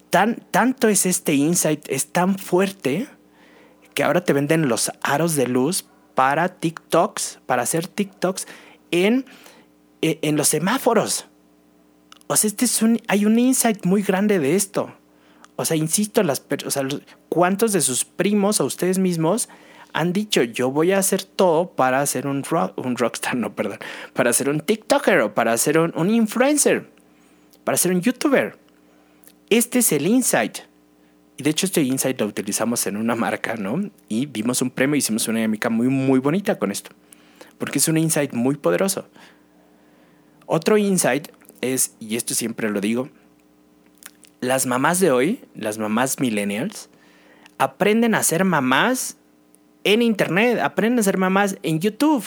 Tan, 0.09 0.43
tanto 0.51 0.87
es 0.87 1.05
este 1.05 1.33
insight, 1.33 1.85
es 1.89 2.07
tan 2.07 2.37
fuerte 2.37 3.07
que 3.93 4.03
ahora 4.03 4.23
te 4.23 4.33
venden 4.33 4.67
los 4.67 4.91
aros 5.01 5.35
de 5.35 5.47
luz 5.47 5.85
para 6.15 6.49
TikToks, 6.49 7.39
para 7.45 7.63
hacer 7.63 7.87
TikToks 7.87 8.47
en, 8.91 9.25
e, 10.01 10.19
en 10.21 10.35
los 10.37 10.47
semáforos. 10.49 11.25
O 12.27 12.35
sea, 12.35 12.47
este 12.47 12.65
es 12.65 12.81
un, 12.81 13.01
hay 13.07 13.25
un 13.25 13.37
insight 13.39 13.85
muy 13.85 14.03
grande 14.03 14.39
de 14.39 14.55
esto. 14.55 14.93
O 15.63 15.65
sea, 15.65 15.77
insisto, 15.77 16.21
las, 16.23 16.43
o 16.65 16.71
sea, 16.71 16.85
¿cuántos 17.29 17.71
de 17.71 17.79
sus 17.79 18.03
primos 18.03 18.59
o 18.59 18.65
ustedes 18.65 18.99
mismos 18.99 19.47
han 19.93 20.11
dicho, 20.11 20.43
yo 20.43 20.69
voy 20.69 20.91
a 20.91 20.97
hacer 20.97 21.23
todo 21.23 21.69
para 21.69 22.05
ser 22.05 22.27
un, 22.27 22.43
un 22.75 22.97
rockstar, 22.97 23.37
no, 23.37 23.55
perdón, 23.55 23.79
para 24.11 24.33
ser 24.33 24.49
un 24.49 24.59
TikToker 24.59 25.21
o 25.21 25.33
para 25.33 25.57
ser 25.57 25.79
un, 25.79 25.93
un 25.95 26.09
influencer, 26.09 26.89
para 27.63 27.77
ser 27.77 27.93
un 27.93 28.01
YouTuber? 28.01 28.59
Este 29.49 29.79
es 29.79 29.93
el 29.93 30.05
insight. 30.05 30.57
Y 31.37 31.43
de 31.43 31.51
hecho 31.51 31.65
este 31.65 31.81
insight 31.81 32.19
lo 32.19 32.27
utilizamos 32.27 32.85
en 32.85 32.97
una 32.97 33.15
marca, 33.15 33.55
¿no? 33.55 33.89
Y 34.09 34.25
vimos 34.25 34.61
un 34.61 34.69
premio, 34.69 34.97
hicimos 34.97 35.29
una 35.29 35.39
dinámica 35.39 35.69
muy, 35.69 35.87
muy 35.87 36.19
bonita 36.19 36.59
con 36.59 36.71
esto. 36.73 36.91
Porque 37.57 37.77
es 37.77 37.87
un 37.87 37.97
insight 37.97 38.33
muy 38.33 38.57
poderoso. 38.57 39.07
Otro 40.45 40.77
insight 40.77 41.29
es, 41.61 41.95
y 42.01 42.17
esto 42.17 42.33
siempre 42.33 42.69
lo 42.69 42.81
digo, 42.81 43.07
las 44.43 44.65
mamás 44.65 44.99
de 44.99 45.11
hoy, 45.11 45.43
las 45.55 45.77
mamás 45.77 46.19
millennials, 46.19 46.89
aprenden 47.57 48.13
a 48.13 48.23
ser 48.23 48.43
mamás 48.43 49.17
en 49.83 50.01
internet, 50.01 50.59
aprenden 50.59 50.99
a 50.99 51.03
ser 51.03 51.17
mamás 51.17 51.57
en 51.63 51.79
YouTube. 51.79 52.25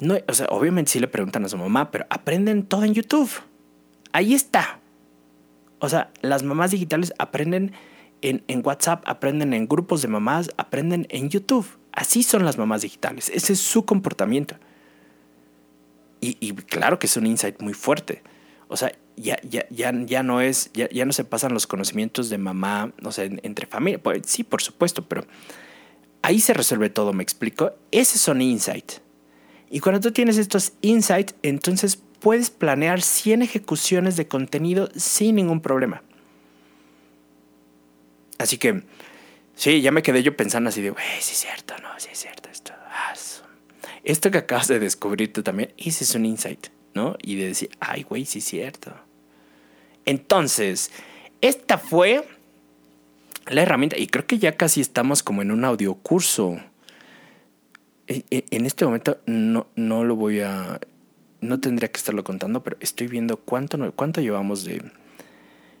No, 0.00 0.16
o 0.28 0.34
sea, 0.34 0.46
obviamente 0.50 0.90
sí 0.90 1.00
le 1.00 1.08
preguntan 1.08 1.44
a 1.44 1.48
su 1.48 1.56
mamá, 1.56 1.90
pero 1.90 2.06
aprenden 2.10 2.64
todo 2.64 2.84
en 2.84 2.94
YouTube. 2.94 3.30
Ahí 4.12 4.34
está. 4.34 4.80
O 5.78 5.88
sea, 5.88 6.10
las 6.20 6.42
mamás 6.42 6.72
digitales 6.72 7.12
aprenden 7.18 7.72
en, 8.20 8.44
en, 8.46 8.62
WhatsApp, 8.64 9.02
aprenden 9.06 9.52
en 9.54 9.66
grupos 9.66 10.02
de 10.02 10.08
mamás, 10.08 10.50
aprenden 10.56 11.06
en 11.10 11.28
YouTube. 11.28 11.66
Así 11.92 12.22
son 12.22 12.44
las 12.44 12.58
mamás 12.58 12.82
digitales. 12.82 13.30
Ese 13.34 13.54
es 13.54 13.60
su 13.60 13.84
comportamiento. 13.84 14.56
Y, 16.20 16.36
y 16.40 16.52
claro 16.52 16.98
que 16.98 17.06
es 17.06 17.16
un 17.16 17.26
insight 17.26 17.60
muy 17.60 17.74
fuerte. 17.74 18.22
O 18.68 18.76
sea, 18.76 18.92
ya, 19.16 19.38
ya, 19.42 19.66
ya, 19.70 19.92
ya 20.04 20.22
no 20.22 20.40
es, 20.40 20.70
ya, 20.72 20.88
ya, 20.90 21.04
no 21.04 21.12
se 21.12 21.24
pasan 21.24 21.54
los 21.54 21.66
conocimientos 21.66 22.30
de 22.30 22.38
mamá, 22.38 22.92
no 23.00 23.12
sé, 23.12 23.38
entre 23.42 23.66
familia. 23.66 24.02
Pues, 24.02 24.22
sí, 24.26 24.44
por 24.44 24.62
supuesto, 24.62 25.06
pero 25.06 25.26
ahí 26.22 26.40
se 26.40 26.54
resuelve 26.54 26.90
todo, 26.90 27.12
me 27.12 27.22
explico. 27.22 27.74
Ese 27.90 28.18
son 28.18 28.40
insights. 28.42 29.00
Y 29.70 29.80
cuando 29.80 30.00
tú 30.00 30.12
tienes 30.12 30.38
estos 30.38 30.72
insights, 30.82 31.34
entonces 31.42 31.96
puedes 31.96 32.50
planear 32.50 33.02
100 33.02 33.42
ejecuciones 33.42 34.16
de 34.16 34.28
contenido 34.28 34.88
sin 34.94 35.36
ningún 35.36 35.60
problema. 35.60 36.02
Así 38.38 38.58
que, 38.58 38.82
sí, 39.54 39.80
ya 39.80 39.92
me 39.92 40.02
quedé 40.02 40.22
yo 40.22 40.36
pensando 40.36 40.68
así 40.68 40.82
de, 40.82 40.90
güey, 40.90 41.04
sí 41.20 41.32
es 41.32 41.38
cierto, 41.38 41.74
no, 41.82 41.88
sí 41.98 42.08
es 42.12 42.18
cierto 42.18 42.48
esto. 42.50 42.72
Ah, 42.88 43.14
esto 44.04 44.30
que 44.30 44.38
acabas 44.38 44.68
de 44.68 44.80
descubrir 44.80 45.32
tú 45.32 45.42
también, 45.42 45.72
ese 45.76 46.04
es 46.04 46.14
un 46.14 46.26
insight, 46.26 46.68
¿no? 46.94 47.16
Y 47.22 47.36
de 47.36 47.48
decir, 47.48 47.70
ay, 47.80 48.02
güey, 48.02 48.24
sí 48.24 48.38
es 48.38 48.44
cierto. 48.44 48.92
Entonces, 50.04 50.90
esta 51.40 51.78
fue 51.78 52.26
la 53.46 53.62
herramienta, 53.62 53.98
y 53.98 54.06
creo 54.06 54.26
que 54.26 54.38
ya 54.38 54.56
casi 54.56 54.80
estamos 54.80 55.22
como 55.22 55.42
en 55.42 55.50
un 55.50 55.64
audiocurso 55.64 56.60
e, 58.06 58.24
e, 58.30 58.44
en 58.50 58.66
este 58.66 58.84
momento 58.84 59.18
no, 59.26 59.66
no 59.76 60.04
lo 60.04 60.16
voy 60.16 60.40
a... 60.40 60.80
No 61.40 61.58
tendría 61.58 61.90
que 61.90 61.98
estarlo 61.98 62.22
contando, 62.22 62.62
pero 62.62 62.76
estoy 62.80 63.08
viendo 63.08 63.36
cuánto, 63.36 63.92
cuánto 63.94 64.20
llevamos 64.20 64.64
de... 64.64 64.82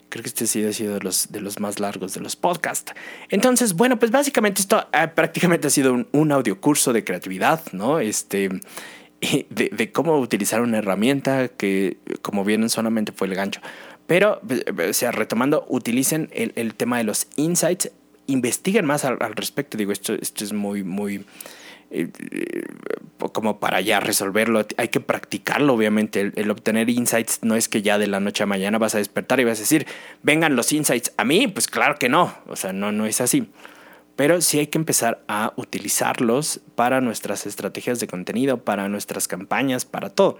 Creo 0.08 0.22
que 0.22 0.28
este 0.28 0.46
sí 0.46 0.64
ha 0.64 0.72
sido 0.72 0.94
de 0.94 1.00
los, 1.00 1.30
de 1.30 1.40
los 1.40 1.60
más 1.60 1.78
largos 1.78 2.14
de 2.14 2.20
los 2.20 2.36
podcasts. 2.36 2.92
Entonces, 3.30 3.74
bueno, 3.74 3.98
pues 3.98 4.10
básicamente 4.10 4.60
esto 4.60 4.86
eh, 4.92 5.08
prácticamente 5.08 5.68
ha 5.68 5.70
sido 5.70 5.94
un, 5.94 6.08
un 6.12 6.32
audio 6.32 6.60
curso 6.60 6.92
de 6.92 7.04
creatividad, 7.04 7.62
¿no? 7.72 7.98
Este, 7.98 8.50
de, 9.50 9.70
de, 9.72 9.92
cómo 9.92 10.18
utilizar 10.18 10.60
una 10.60 10.78
herramienta 10.78 11.48
que, 11.48 11.98
como 12.22 12.44
vieron, 12.44 12.68
solamente 12.68 13.12
fue 13.12 13.28
el 13.28 13.34
gancho. 13.34 13.60
Pero, 14.06 14.40
eh, 14.48 14.88
o 14.90 14.92
sea, 14.92 15.12
retomando, 15.12 15.64
utilicen 15.68 16.28
el, 16.32 16.52
el 16.56 16.74
tema 16.74 16.98
de 16.98 17.04
los 17.04 17.28
insights, 17.36 17.90
investiguen 18.26 18.84
más 18.84 19.04
al, 19.04 19.18
al 19.20 19.34
respecto. 19.34 19.78
Digo, 19.78 19.92
esto, 19.92 20.14
esto 20.14 20.44
es 20.44 20.52
muy, 20.52 20.82
muy 20.82 21.24
eh, 21.94 22.08
como 23.32 23.60
para 23.60 23.80
ya 23.80 24.00
resolverlo, 24.00 24.66
hay 24.78 24.88
que 24.88 25.00
practicarlo, 25.00 25.74
obviamente. 25.74 26.32
El, 26.34 26.50
obtener 26.50 26.88
insights 26.90 27.40
no 27.42 27.54
es 27.54 27.68
que 27.68 27.82
ya 27.82 27.98
de 27.98 28.06
la 28.06 28.18
noche 28.18 28.42
a 28.42 28.46
mañana 28.46 28.78
vas 28.78 28.94
a 28.94 28.98
despertar 28.98 29.40
y 29.40 29.44
vas 29.44 29.58
a 29.58 29.62
decir, 29.62 29.86
vengan 30.22 30.56
los 30.56 30.72
insights 30.72 31.12
a 31.16 31.24
mí, 31.24 31.46
pues 31.48 31.68
claro 31.68 31.96
que 31.96 32.08
no, 32.08 32.34
o 32.46 32.56
sea, 32.56 32.72
no, 32.72 32.92
no 32.92 33.06
es 33.06 33.20
así. 33.20 33.48
Pero 34.16 34.40
sí 34.40 34.58
hay 34.58 34.66
que 34.66 34.78
empezar 34.78 35.24
a 35.28 35.52
utilizarlos 35.56 36.60
para 36.74 37.00
nuestras 37.00 37.46
estrategias 37.46 37.98
de 38.00 38.06
contenido, 38.06 38.62
para 38.62 38.88
nuestras 38.88 39.26
campañas, 39.26 39.84
para 39.84 40.10
todo. 40.10 40.38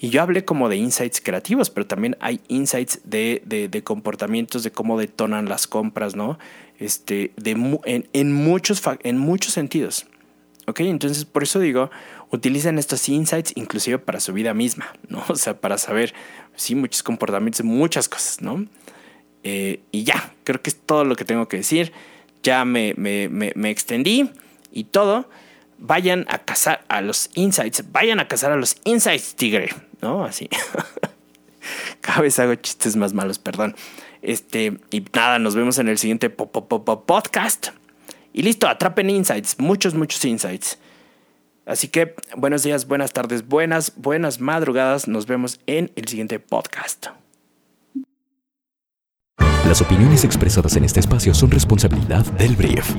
Y 0.00 0.10
yo 0.10 0.22
hablé 0.22 0.44
como 0.44 0.68
de 0.68 0.76
insights 0.76 1.20
creativos, 1.20 1.70
pero 1.70 1.86
también 1.86 2.16
hay 2.20 2.40
insights 2.48 3.00
de, 3.04 3.42
de, 3.46 3.84
comportamientos, 3.84 4.64
de 4.64 4.72
cómo 4.72 4.98
detonan 4.98 5.48
las 5.48 5.66
compras, 5.66 6.16
¿no? 6.16 6.38
Este, 6.78 7.32
de, 7.36 7.52
en, 7.84 8.08
en, 8.12 8.32
muchos, 8.32 8.82
en 9.02 9.18
muchos 9.18 9.52
sentidos. 9.52 10.06
¿Ok? 10.66 10.80
Entonces, 10.80 11.24
por 11.24 11.42
eso 11.42 11.60
digo, 11.60 11.90
utilicen 12.30 12.78
estos 12.78 13.08
insights 13.08 13.52
inclusive 13.54 13.98
para 13.98 14.18
su 14.18 14.32
vida 14.32 14.54
misma, 14.54 14.92
¿no? 15.08 15.22
O 15.28 15.36
sea, 15.36 15.60
para 15.60 15.78
saber, 15.78 16.14
sí, 16.56 16.74
muchos 16.74 17.02
comportamientos, 17.02 17.64
muchas 17.64 18.08
cosas, 18.08 18.40
¿no? 18.40 18.66
Eh, 19.42 19.82
y 19.92 20.04
ya, 20.04 20.34
creo 20.42 20.60
que 20.60 20.70
es 20.70 20.76
todo 20.76 21.04
lo 21.04 21.16
que 21.16 21.24
tengo 21.24 21.48
que 21.48 21.58
decir. 21.58 21.92
Ya 22.44 22.64
me, 22.64 22.94
me, 22.96 23.28
me, 23.28 23.70
extendí 23.70 24.30
y 24.70 24.84
todo. 24.84 25.28
Vayan 25.78 26.26
a 26.28 26.38
cazar 26.38 26.84
a 26.88 27.00
los 27.00 27.30
insights, 27.34 27.90
vayan 27.90 28.20
a 28.20 28.28
cazar 28.28 28.52
a 28.52 28.56
los 28.56 28.76
insights, 28.84 29.34
tigre, 29.34 29.70
¿no? 30.00 30.24
Así. 30.24 30.48
Cada 32.00 32.20
vez 32.20 32.38
hago 32.38 32.54
chistes 32.54 32.94
más 32.94 33.12
malos, 33.12 33.38
perdón. 33.38 33.74
Este, 34.22 34.78
y 34.90 35.04
nada, 35.12 35.38
nos 35.38 35.56
vemos 35.56 35.78
en 35.78 35.88
el 35.88 35.98
siguiente 35.98 36.30
podcast. 36.30 37.68
Y 38.32 38.42
listo, 38.42 38.68
atrapen 38.68 39.10
insights, 39.10 39.58
muchos, 39.58 39.94
muchos 39.94 40.24
insights. 40.24 40.78
Así 41.66 41.88
que 41.88 42.14
buenos 42.36 42.62
días, 42.62 42.86
buenas 42.86 43.12
tardes, 43.12 43.46
buenas, 43.48 43.94
buenas 43.96 44.40
madrugadas. 44.40 45.08
Nos 45.08 45.26
vemos 45.26 45.60
en 45.66 45.90
el 45.96 46.06
siguiente 46.08 46.38
podcast. 46.38 47.08
Las 49.66 49.80
opiniones 49.80 50.24
expresadas 50.24 50.76
en 50.76 50.84
este 50.84 51.00
espacio 51.00 51.32
son 51.32 51.50
responsabilidad 51.50 52.24
del 52.32 52.54
brief. 52.54 52.94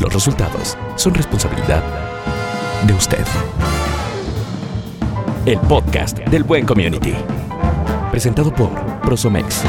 Los 0.00 0.12
resultados 0.12 0.76
son 0.96 1.14
responsabilidad 1.14 1.82
de 2.86 2.94
usted. 2.94 3.24
El 5.44 5.58
podcast 5.60 6.18
del 6.18 6.44
Buen 6.44 6.64
Community. 6.64 7.14
Presentado 8.10 8.54
por 8.54 8.70
Prosomex 9.02 9.62